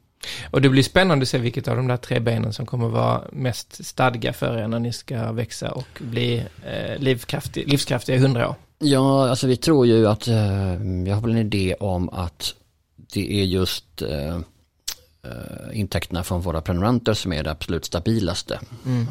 [0.51, 3.21] Och det blir spännande att se vilket av de där tre benen som kommer vara
[3.31, 8.49] mest stadga för er när ni ska växa och bli eh, livskraftig, livskraftiga i hundra
[8.49, 8.55] år.
[8.79, 10.35] Ja, alltså vi tror ju att, eh,
[11.07, 12.55] jag har väl en idé om att
[12.95, 14.35] det är just eh,
[15.23, 18.59] eh, intäkterna från våra prenumeranter som är det absolut stabilaste.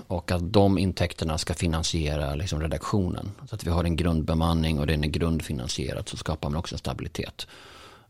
[0.07, 3.31] Och att de intäkterna ska finansiera liksom, redaktionen.
[3.49, 7.47] Så att vi har en grundbemanning och den är grundfinansierat så skapar man också stabilitet.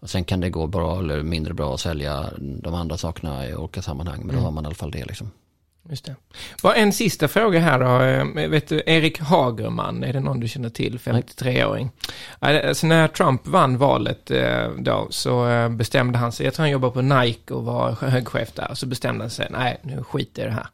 [0.01, 3.55] Och sen kan det gå bra eller mindre bra att sälja de andra sakerna i
[3.55, 4.23] olika sammanhang.
[4.25, 5.31] Men då har man i alla fall det liksom.
[5.91, 6.17] Just det.
[6.63, 8.03] Bara en sista fråga här då.
[8.41, 10.99] Eh, Vet du, Erik Hagerman, är det någon du känner till?
[10.99, 11.91] 53-åring.
[12.39, 16.71] Alltså när Trump vann valet eh, då så eh, bestämde han sig, jag tror han
[16.71, 20.47] jobbar på Nike och var högchef där, så bestämde han sig, nej nu skiter jag
[20.47, 20.69] i det här.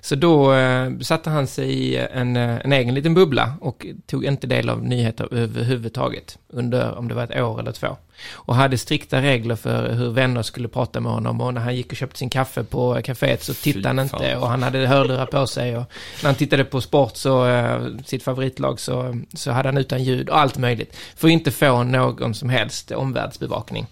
[0.00, 4.24] Så då eh, satte han sig i en, eh, en egen liten bubbla och tog
[4.24, 7.96] inte del av nyheter överhuvudtaget under, om det var ett år eller två.
[8.32, 11.90] Och hade strikta regler för hur vänner skulle prata med honom och när han gick
[11.90, 15.46] och köpte sin kaffe på kaféet så tittade han inte och han hade hörlurar på
[15.46, 15.84] sig och
[16.22, 20.28] när han tittade på sport så, eh, sitt favoritlag så, så hade han utan ljud
[20.28, 20.96] och allt möjligt.
[21.16, 23.86] För att inte få någon som helst omvärldsbevakning.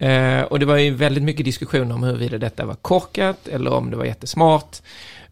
[0.00, 3.90] Eh, och det var ju väldigt mycket diskussioner om huruvida detta var korkat eller om
[3.90, 4.76] det var jättesmart.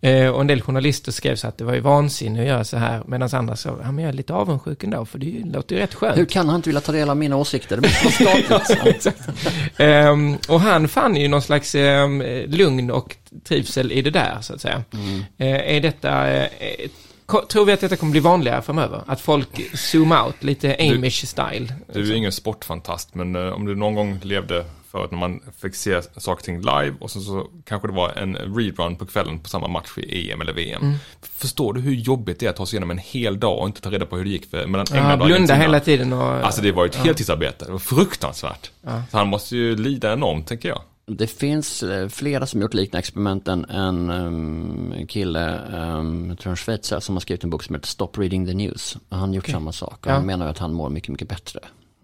[0.00, 2.76] Eh, och en del journalister skrev så att det var ju vansinne att göra så
[2.76, 5.80] här, medan andra sa, ja men jag är lite avundsjuk ändå, för det låter ju
[5.80, 6.18] rätt skönt.
[6.18, 7.76] Hur kan han inte vilja ta del av mina åsikter?
[7.76, 9.06] Det måste vara statligt.
[9.76, 14.54] Ehm, och han fann ju någon slags ehm, lugn och trivsel i det där, så
[14.54, 14.82] att säga.
[15.38, 16.88] Eh, är detta, ko-
[17.48, 19.02] tror vi att detta kommer bli vanligare framöver?
[19.06, 21.74] Att folk zoom out, lite Amish style?
[21.92, 25.40] Du är ju ingen sportfantast, men eh, om du någon gång levde förut när man
[25.62, 29.06] fick se saker och ting live och så, så kanske det var en rerun på
[29.06, 30.82] kvällen på samma match i EM eller VM.
[30.82, 30.94] Mm.
[31.22, 33.80] Förstår du hur jobbigt det är att ta sig igenom en hel dag och inte
[33.80, 36.22] ta reda på hur det gick för, mellan Ja, England och blunda hela tiden och...
[36.22, 38.70] Alltså det var ju ett heltidsarbete, det var fruktansvärt.
[39.10, 40.82] Så han måste ju lida enormt, tänker jag.
[41.08, 43.48] Det finns eh, flera som gjort liknande experiment.
[43.48, 47.74] En, en um, kille, um, jag tror en schweizare, som har skrivit en bok som
[47.74, 48.96] heter Stop Reading the News.
[49.08, 49.98] Han har gjort samma sak.
[50.00, 50.12] Och Ja.
[50.12, 51.60] Han menar att han mår mycket, mycket bättre.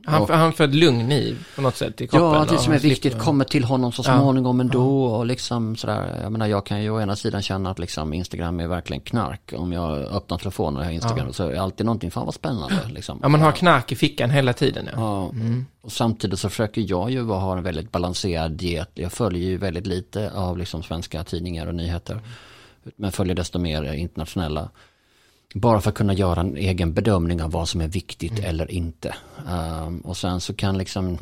[0.07, 2.39] Han, och- han får ett lugn i, på något sätt, i kroppen.
[2.41, 4.19] Ja, det som är viktigt kommer till honom så Ja.
[4.19, 5.05] småningom ändå.
[5.05, 8.61] Och liksom sådär, jag menar jag kan ju å ena sidan känna att liksom Instagram
[8.61, 9.53] är verkligen knark.
[9.57, 12.81] Om jag öppnar telefonen och har Instagram så är det alltid någonting, fan vad spännande.
[12.89, 13.19] Liksom.
[13.23, 15.01] Ja, man har knark i fickan hela tiden, ja.
[15.01, 15.33] Ja,
[15.83, 18.91] och samtidigt så försöker jag ju ha en väldigt balanserad diet.
[18.95, 22.21] Jag följer ju väldigt lite av liksom svenska tidningar och nyheter.
[22.97, 24.69] Men följer desto mer internationella.
[25.57, 29.15] Bara för att kunna göra en egen bedömning av vad som är viktigt eller inte.
[29.49, 31.19] Um, och sen så kan liksom,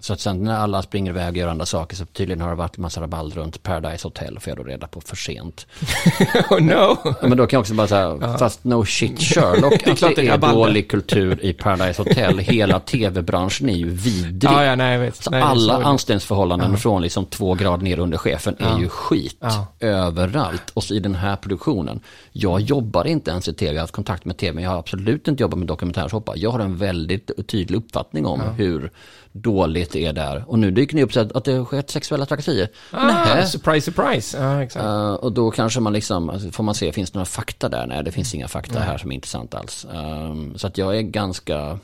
[0.00, 2.54] så att sen när alla springer iväg och gör andra saker så tydligen har det
[2.54, 5.66] varit en massa rabalder runt Paradise Hotel får jag då reda på för sent.
[6.50, 6.96] oh no!
[7.04, 9.98] Ja, men då kan jag också bara säga, fast no shit Sherlock, Det är att
[9.98, 10.56] klart det är rabalder.
[10.56, 12.38] dålig kultur i Paradise Hotel.
[12.38, 14.50] Hela tv-branschen är ju vidrig.
[14.52, 18.88] Ja, ja, nej, nej, alla anställningsförhållanden från liksom två grader ner under chefen är ju
[18.88, 19.44] skit
[19.80, 20.70] överallt.
[20.74, 22.00] Och så i den här produktionen,
[22.32, 24.78] jag jobbar inte ens i tv, jag har haft kontakt med tv, men jag har
[24.78, 26.34] absolut inte jobbat med dokumentärshoppar.
[26.36, 28.90] Jag har en väldigt tydlig uppfattning om hur
[29.32, 30.44] dåligt det är där.
[30.46, 32.68] Och nu dyker ni upp så att att det har skett sexuella trakasserier.
[32.90, 33.46] Ah, Nähä.
[33.46, 34.38] surprise, surprise.
[34.38, 34.84] Ja, exakt.
[34.84, 37.86] Eh, och då kanske man liksom, alltså, får man se, finns det några fakta där?
[37.86, 39.86] Nej, det finns inga fakta här som är intressant alls.
[39.94, 41.78] Ehm, så att jag är ganska,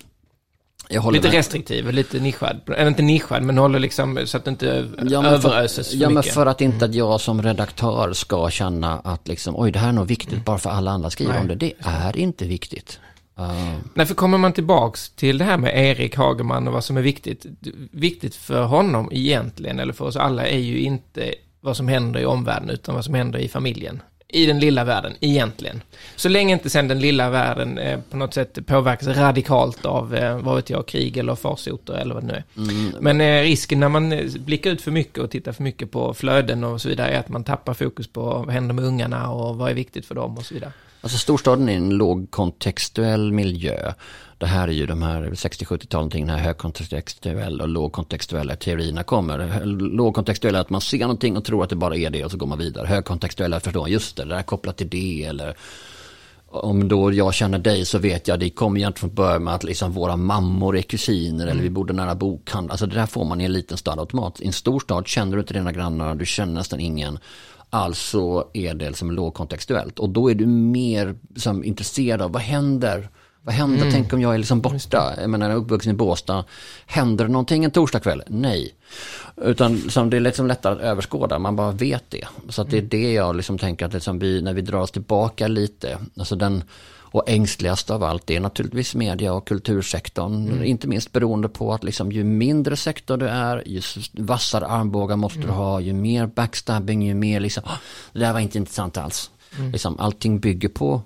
[0.88, 1.36] jag håller lite med.
[1.36, 2.61] restriktiv, lite nischad.
[2.76, 5.97] Eller inte nischad, men håller liksom så att det inte Ja, men för, överöses för
[5.97, 9.78] ja, men för att inte att jag som redaktör ska känna att liksom, oj det
[9.78, 11.55] här är nog viktigt bara för alla andra skriver Nej, om det.
[11.55, 13.01] Det är inte viktigt.
[13.39, 16.97] Ehm, Nej, för kommer man tillbaks till det här med Erik Hageman och vad som
[16.97, 17.47] är viktigt.
[17.91, 22.26] Viktigt för honom egentligen, eller för oss alla, är ju inte vad som händer i
[22.26, 24.03] omvärlden, utan vad som händer i familjen.
[24.28, 25.82] I den lilla världen, egentligen.
[26.16, 30.39] Så länge inte sen den lilla världen eh, på något sätt påverkas radikalt av, eh,
[30.39, 32.45] vad vet jag, krig eller farsoter eller vad det nu är.
[33.01, 36.14] Men eh, risken när man eh, blickar ut för mycket och tittar för mycket på
[36.14, 39.57] flöden och så vidare är att man tappar fokus på vad händer med ungarna och
[39.57, 40.72] vad är viktigt för dem och så vidare.
[41.07, 43.92] Alltså storstaden är en lågkontextuell miljö.
[44.38, 49.64] Det här är ju de här 60-70-talet, någonting, den här högkontextuella och lågkontextuella teorierna kommer.
[49.76, 52.36] Lågkontextuella är att man ser någonting och tror att det bara är det och så
[52.36, 52.86] går man vidare.
[52.86, 55.57] Högkontextuella förstår, just det, det där är kopplat till det eller
[56.48, 59.64] om då jag känner dig så vet jag, det kommer egentligen från början med att
[59.64, 62.70] liksom våra mammor är kusiner eller vi bodde nära bokhandel.
[62.70, 64.40] Alltså det där får man i en liten stad automat.
[64.40, 67.18] I en stor stad känner du inte dina grannar, du känner nästan ingen.
[67.77, 69.99] Alltså är det liksom lågkontextuellt.
[69.99, 73.09] Och då är du mer som intresserad av vad händer?
[73.43, 73.91] Vad händer?
[73.93, 75.14] Tänk om jag är liksom borta.
[75.20, 76.45] Jag menar, jag är uppvuxen i Båstad.
[76.87, 78.22] Händer det någonting en torsdagkväll?
[78.27, 78.74] Nej.
[79.37, 82.27] Utan som det är liksom lättare att överskåda, man bara vet det.
[82.49, 84.91] Så att det är det jag liksom tänker att liksom vi, när vi drar oss
[84.91, 86.62] tillbaka lite, alltså den,
[87.16, 90.62] och ängsligast av allt är naturligtvis media och kultursektorn.
[90.64, 93.80] Inte minst beroende på att liksom ju mindre sektor du är, ju
[94.12, 97.78] vassare armbågar måste du ha, ju mer backstabbing, ju mer liksom, "Ah,
[98.12, 99.30] det där var inte intressant alls.
[99.72, 101.02] Liksom, allting bygger på,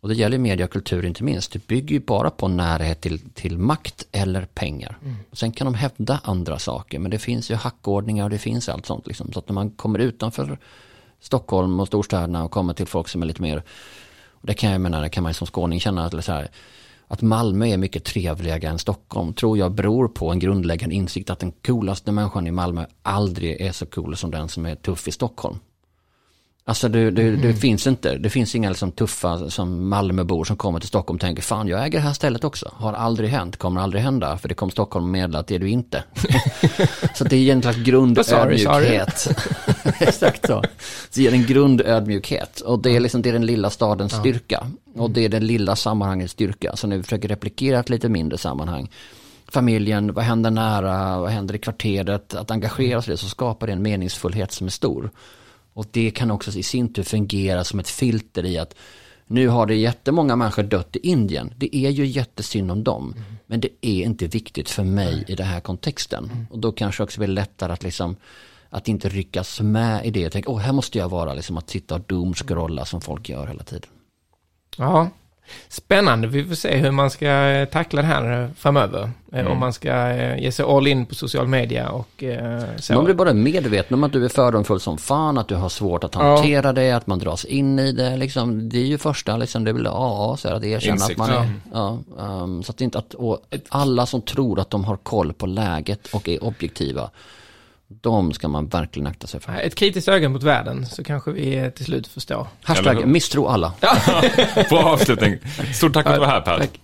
[0.00, 3.18] och det gäller media och kultur inte minst, det bygger ju bara på närhet till,
[3.18, 4.98] till makt eller pengar.
[5.32, 8.86] Sen kan de hävda andra saker, men det finns ju hackordningar och det finns allt
[8.86, 9.06] sånt.
[9.06, 9.32] Liksom.
[9.32, 10.58] Så att när man kommer utanför
[11.20, 13.62] Stockholm och storstäderna och kommer till folk som är lite mer
[14.40, 16.48] och det kan jag mena, det kan man ju som skåning känna att, så här,
[17.08, 19.32] att Malmö är mycket trevligare än Stockholm.
[19.32, 23.72] Tror jag beror på en grundläggande insikt att den coolaste människan i Malmö aldrig är
[23.72, 25.58] så cool som den som är tuff i Stockholm.
[26.68, 30.80] Alltså det, det, det finns inte, det finns inga liksom tuffa som Malmöbor som kommer
[30.80, 32.72] till Stockholm och tänker fan jag äger det här stället också.
[32.74, 35.58] Har aldrig hänt, kommer aldrig hända för det kommer Stockholm och meddela att det är
[35.58, 36.04] du inte.
[37.14, 39.28] så det är en slags grundödmjukhet.
[39.98, 40.62] Exakt så.
[41.14, 44.66] Det ger en grundödmjukhet och det är liksom det är den lilla stadens styrka.
[44.94, 46.76] Och det är den lilla sammanhangets styrka.
[46.76, 48.90] Så när vi försöker replikera ett lite mindre sammanhang
[49.48, 53.66] familjen, vad händer nära, vad händer i kvarteret, att engagera sig i det så skapar
[53.66, 55.10] det en meningsfullhet som är stor.
[55.78, 58.74] Och det kan också i sin tur fungera som ett filter i att
[59.26, 61.54] nu har det jättemånga människor dött i Indien.
[61.56, 63.14] Det är ju jättesynd om dem.
[63.46, 66.46] Men det är inte viktigt för mig i den här kontexten.
[66.50, 68.16] Och då kanske också blir lättare att liksom
[68.70, 70.20] att inte ryckas med i det.
[70.20, 73.46] Jag tänker, åh, här måste jag vara, liksom att sitta och doomscrolla som folk gör
[73.46, 73.90] hela tiden.
[74.76, 75.10] Ja,
[75.68, 76.28] spännande.
[76.28, 79.10] Vi får se hur man ska eh, tackla det här eh, framöver.
[79.32, 82.24] Eh, Om man ska ge sig all in på social media och
[82.76, 82.94] så.
[82.94, 86.04] Man blir bara medveten om att du är fördomsfull som fan, att du har svårt
[86.04, 88.16] att hantera det, att man dras in i det.
[88.16, 91.20] Liksom, det är ju första, liksom, det är väl AA, så här, att erkänna Insikt,
[91.20, 91.52] att man är...
[91.72, 91.98] ja.
[92.18, 93.14] Ja, um, så att inte att,
[93.68, 97.10] alla som tror att de har koll på läget och är objektiva,
[97.88, 99.52] de ska man verkligen akta sig för.
[99.52, 102.46] Ett kritiskt öga mot världen så kanske vi till slut förstår.
[102.62, 103.72] Hashtag misstro alla.
[104.68, 105.38] Bra avslutning.
[105.74, 106.58] Stort tack för att du var här Per.
[106.58, 106.80] Tack.